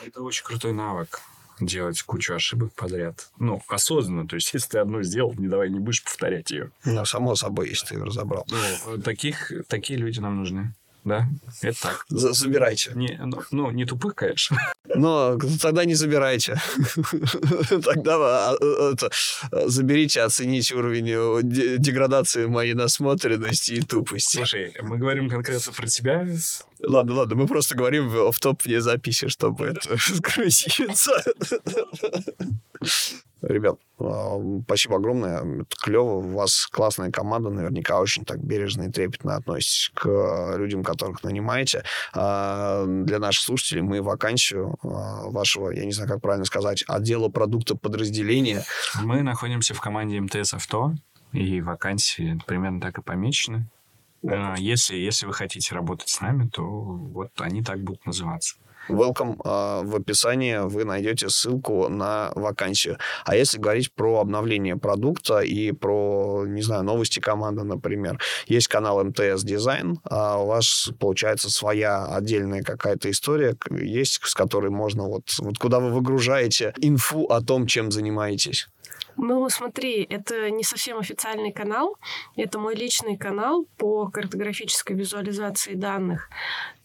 Это 0.05 0.21
очень 0.21 0.43
крутой 0.43 0.73
навык 0.73 1.19
делать 1.59 2.01
кучу 2.03 2.33
ошибок 2.33 2.73
подряд. 2.73 3.29
Ну, 3.39 3.61
осознанно. 3.67 4.27
То 4.27 4.35
есть, 4.35 4.51
если 4.53 4.69
ты 4.69 4.77
одну 4.79 5.03
сделал, 5.03 5.33
не 5.37 5.47
давай, 5.47 5.69
не 5.69 5.79
будешь 5.79 6.03
повторять 6.03 6.51
ее. 6.51 6.71
Ну, 6.85 7.05
само 7.05 7.35
собой, 7.35 7.69
если 7.69 7.87
ты 7.87 7.95
ее 7.95 8.03
разобрал. 8.03 8.45
Ну, 8.49 9.01
таких, 9.01 9.51
такие 9.67 9.99
люди 9.99 10.19
нам 10.19 10.37
нужны. 10.37 10.73
Да, 11.05 11.27
это 11.61 11.81
так. 11.81 12.05
Забирайте. 12.09 12.91
Не, 12.93 13.17
ну, 13.23 13.41
ну, 13.51 13.71
не 13.71 13.85
тупых, 13.85 14.15
конечно. 14.15 14.57
Но 14.83 15.39
тогда 15.61 15.85
не 15.85 15.95
забирайте. 15.95 16.59
Тогда 17.83 18.15
а, 18.17 18.57
а, 18.59 18.93
это, 18.93 19.09
заберите, 19.69 20.21
оцените 20.21 20.75
уровень 20.75 21.41
деградации 21.79 22.47
моей 22.47 22.73
насмотренности 22.73 23.73
и 23.73 23.81
тупости. 23.81 24.37
Слушай, 24.37 24.75
мы 24.81 24.97
говорим 24.97 25.29
конкретно 25.29 25.71
про 25.71 25.87
тебя. 25.87 26.27
Ладно, 26.85 27.15
ладно, 27.15 27.35
мы 27.35 27.47
просто 27.47 27.75
говорим 27.75 28.09
в 28.09 28.39
топ 28.39 28.63
вне 28.63 28.81
записи, 28.81 29.27
чтобы 29.27 29.67
это 29.67 29.97
скрутиться. 29.97 31.11
Ребят, 33.41 33.77
спасибо 34.65 34.97
огромное. 34.97 35.61
Это 35.61 35.75
клево. 35.81 36.15
У 36.15 36.35
вас 36.35 36.67
классная 36.67 37.09
команда. 37.09 37.49
Наверняка 37.49 37.99
очень 37.99 38.25
так 38.25 38.43
бережно 38.43 38.83
и 38.83 38.91
трепетно 38.91 39.35
относитесь 39.35 39.91
к 39.93 40.55
людям, 40.57 40.83
которых 40.83 41.23
нанимаете. 41.23 41.83
А, 42.13 42.85
для 42.85 43.19
наших 43.19 43.43
слушателей 43.43 43.81
мы 43.81 44.01
вакансию 44.01 44.75
а, 44.83 45.29
вашего, 45.29 45.71
я 45.71 45.85
не 45.85 45.93
знаю, 45.93 46.09
как 46.09 46.21
правильно 46.21 46.45
сказать, 46.45 46.83
отдела 46.87 47.29
продукта 47.29 47.75
подразделения. 47.75 48.65
Мы 49.01 49.21
находимся 49.21 49.73
в 49.73 49.79
команде 49.79 50.19
МТС 50.19 50.53
Авто, 50.53 50.93
и 51.31 51.61
вакансии 51.61 52.39
примерно 52.45 52.81
так 52.81 52.97
и 52.97 53.01
помечены. 53.01 53.69
Если, 54.57 54.95
если 54.97 55.25
вы 55.25 55.33
хотите 55.33 55.73
работать 55.75 56.09
с 56.09 56.21
нами, 56.21 56.49
то 56.49 56.63
вот 56.63 57.31
они 57.39 57.63
так 57.63 57.81
будут 57.81 58.05
называться. 58.05 58.55
Welcome. 58.89 59.39
А, 59.45 59.83
в 59.83 59.95
описании 59.95 60.57
вы 60.67 60.83
найдете 60.83 61.29
ссылку 61.29 61.89
на 61.89 62.31
вакансию. 62.35 62.97
А 63.23 63.35
если 63.35 63.59
говорить 63.59 63.93
про 63.93 64.19
обновление 64.19 64.77
продукта 64.77 65.39
и 65.39 65.71
про, 65.71 66.45
не 66.47 66.61
знаю, 66.61 66.83
новости 66.83 67.19
команды, 67.19 67.63
например, 67.63 68.19
есть 68.47 68.67
канал 68.67 69.03
МТС 69.03 69.43
Дизайн, 69.43 69.99
а 70.03 70.41
у 70.41 70.47
вас 70.47 70.89
получается 70.99 71.51
своя 71.51 72.05
отдельная 72.05 72.63
какая-то 72.63 73.11
история, 73.11 73.55
есть, 73.69 74.19
с 74.23 74.33
которой 74.33 74.71
можно 74.71 75.03
вот, 75.03 75.35
вот 75.37 75.59
куда 75.59 75.79
вы 75.79 75.91
выгружаете 75.91 76.73
инфу 76.81 77.25
о 77.25 77.41
том, 77.41 77.67
чем 77.67 77.91
занимаетесь. 77.91 78.67
Ну, 79.17 79.47
смотри, 79.49 80.03
это 80.03 80.49
не 80.49 80.63
совсем 80.63 80.97
официальный 80.97 81.51
канал. 81.51 81.97
Это 82.35 82.59
мой 82.59 82.75
личный 82.75 83.17
канал 83.17 83.65
по 83.77 84.07
картографической 84.07 84.95
визуализации 84.95 85.73
данных. 85.73 86.29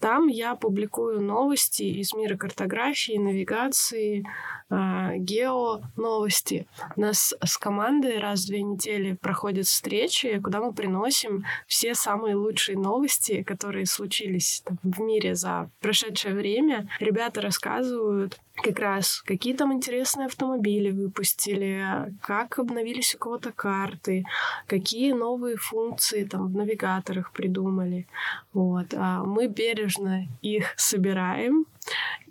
Там 0.05 0.27
я 0.27 0.53
публикую 0.53 1.19
новости 1.19 1.81
из 1.81 2.13
мира 2.13 2.37
картографии, 2.37 3.17
навигации, 3.17 4.23
э, 4.69 5.17
гео 5.17 5.81
новости. 5.95 6.67
У 6.95 7.01
нас 7.01 7.33
с 7.43 7.57
командой 7.57 8.19
раз 8.19 8.43
в 8.43 8.47
две 8.49 8.61
недели 8.61 9.13
проходят 9.13 9.65
встречи, 9.65 10.39
куда 10.39 10.61
мы 10.61 10.73
приносим 10.73 11.43
все 11.65 11.95
самые 11.95 12.35
лучшие 12.35 12.77
новости, 12.77 13.41
которые 13.41 13.87
случились 13.87 14.61
там, 14.63 14.77
в 14.83 15.01
мире 15.01 15.33
за 15.33 15.71
прошедшее 15.81 16.35
время. 16.35 16.87
Ребята 16.99 17.41
рассказывают 17.41 18.39
как 18.63 18.79
раз, 18.79 19.21
какие 19.21 19.53
там 19.53 19.73
интересные 19.73 20.27
автомобили 20.27 20.91
выпустили, 20.91 22.13
как 22.21 22.57
обновились 22.57 23.13
у 23.15 23.17
кого-то 23.17 23.51
карты, 23.51 24.23
какие 24.67 25.11
новые 25.11 25.57
функции 25.57 26.23
там 26.23 26.47
в 26.47 26.55
навигаторах 26.55 27.31
придумали. 27.33 28.07
Вот. 28.53 28.93
А 28.93 29.23
мы 29.23 29.47
бережно 29.47 29.94
их 30.41 30.73
собираем 30.77 31.65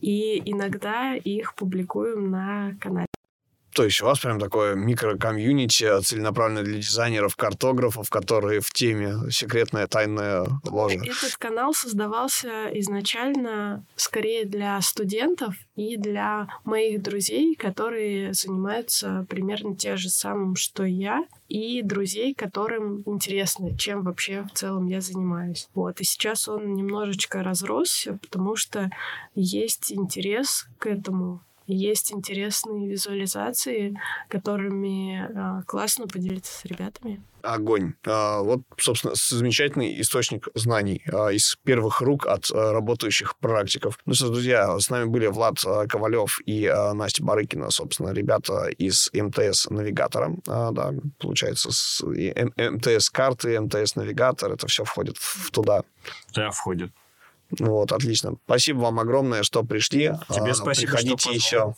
и 0.01 0.43
иногда 0.45 1.15
их 1.15 1.55
публикуем 1.55 2.31
на 2.31 2.77
канале. 2.81 3.14
То 3.75 3.85
есть 3.85 4.01
у 4.03 4.05
вас 4.05 4.20
прям 4.20 4.39
такое 4.39 4.75
микрокомьюнити, 4.75 6.01
целенаправленное 6.01 6.62
для 6.62 6.79
дизайнеров, 6.79 7.35
картографов, 7.35 8.09
которые 8.09 8.61
в 8.61 8.72
теме 8.72 9.31
секретная 9.31 9.87
тайная 9.89 10.47
ложа. 10.64 10.99
Этот 10.99 11.37
канал 11.37 11.75
создавался 11.75 12.68
изначально 12.79 13.85
скорее 13.97 14.45
для 14.45 14.81
студентов 14.81 15.55
и 15.75 15.97
для 15.97 16.49
моих 16.64 17.03
друзей, 17.03 17.57
которые 17.57 18.33
занимаются 18.33 19.27
примерно 19.29 19.75
тем 19.75 19.97
же 19.97 20.09
самым, 20.09 20.55
что 20.55 20.85
я, 20.85 21.25
и 21.49 21.83
друзей, 21.83 22.35
которым 22.35 23.03
интересно, 23.07 23.77
чем 23.77 24.03
вообще 24.03 24.43
в 24.43 24.57
целом 24.57 24.87
я 24.87 25.01
занимаюсь. 25.01 25.68
Вот. 25.75 26.01
И 26.01 26.05
сейчас 26.05 26.49
он 26.49 26.75
немножечко 26.75 27.43
разросся, 27.43 28.18
потому 28.22 28.55
что 28.55 28.91
есть 29.35 29.93
интерес 29.93 30.66
к 30.79 30.87
этому 30.87 31.43
есть 31.67 32.12
интересные 32.12 32.89
визуализации, 32.89 33.99
которыми 34.29 35.61
э, 35.61 35.62
классно 35.67 36.07
поделиться 36.07 36.53
с 36.53 36.65
ребятами. 36.65 37.23
Огонь. 37.45 37.95
А, 38.07 38.41
вот, 38.41 38.62
собственно, 38.79 39.15
замечательный 39.15 40.01
источник 40.01 40.49
знаний 40.55 41.03
а, 41.12 41.29
из 41.29 41.57
первых 41.62 42.01
рук 42.01 42.27
от 42.27 42.51
а, 42.51 42.73
работающих 42.73 43.37
практиков. 43.37 43.99
Ну 44.07 44.15
что, 44.15 44.31
друзья, 44.31 44.79
с 44.79 44.89
нами 44.89 45.05
были 45.05 45.27
Влад 45.27 45.59
Ковалев 45.89 46.41
и 46.47 46.73
Настя 46.95 47.23
Барыкина, 47.23 47.71
собственно, 47.71 48.11
ребята 48.11 48.69
из 48.69 49.11
МТС 49.12 49.69
Навигатора. 49.69 50.35
Да, 50.47 50.93
получается, 51.19 51.71
с 51.71 52.03
МТС 52.03 53.11
карты, 53.11 53.61
МТС 53.61 53.97
Навигатор, 53.97 54.53
это 54.53 54.67
все 54.67 54.85
входит 54.85 55.19
в 55.19 55.51
туда. 55.51 55.83
Да, 56.35 56.51
входит. 56.51 56.93
Вот, 57.61 57.93
отлично. 57.93 58.35
Спасибо 58.45 58.81
вам 58.81 59.01
огромное, 59.01 59.43
что 59.43 59.63
пришли. 59.63 60.13
Тебе 60.29 60.51
а, 60.51 60.55
спасибо, 60.55 60.93
Приходите 60.93 61.17
что 61.19 61.33
еще. 61.33 61.75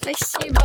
Спасибо. 0.00 0.62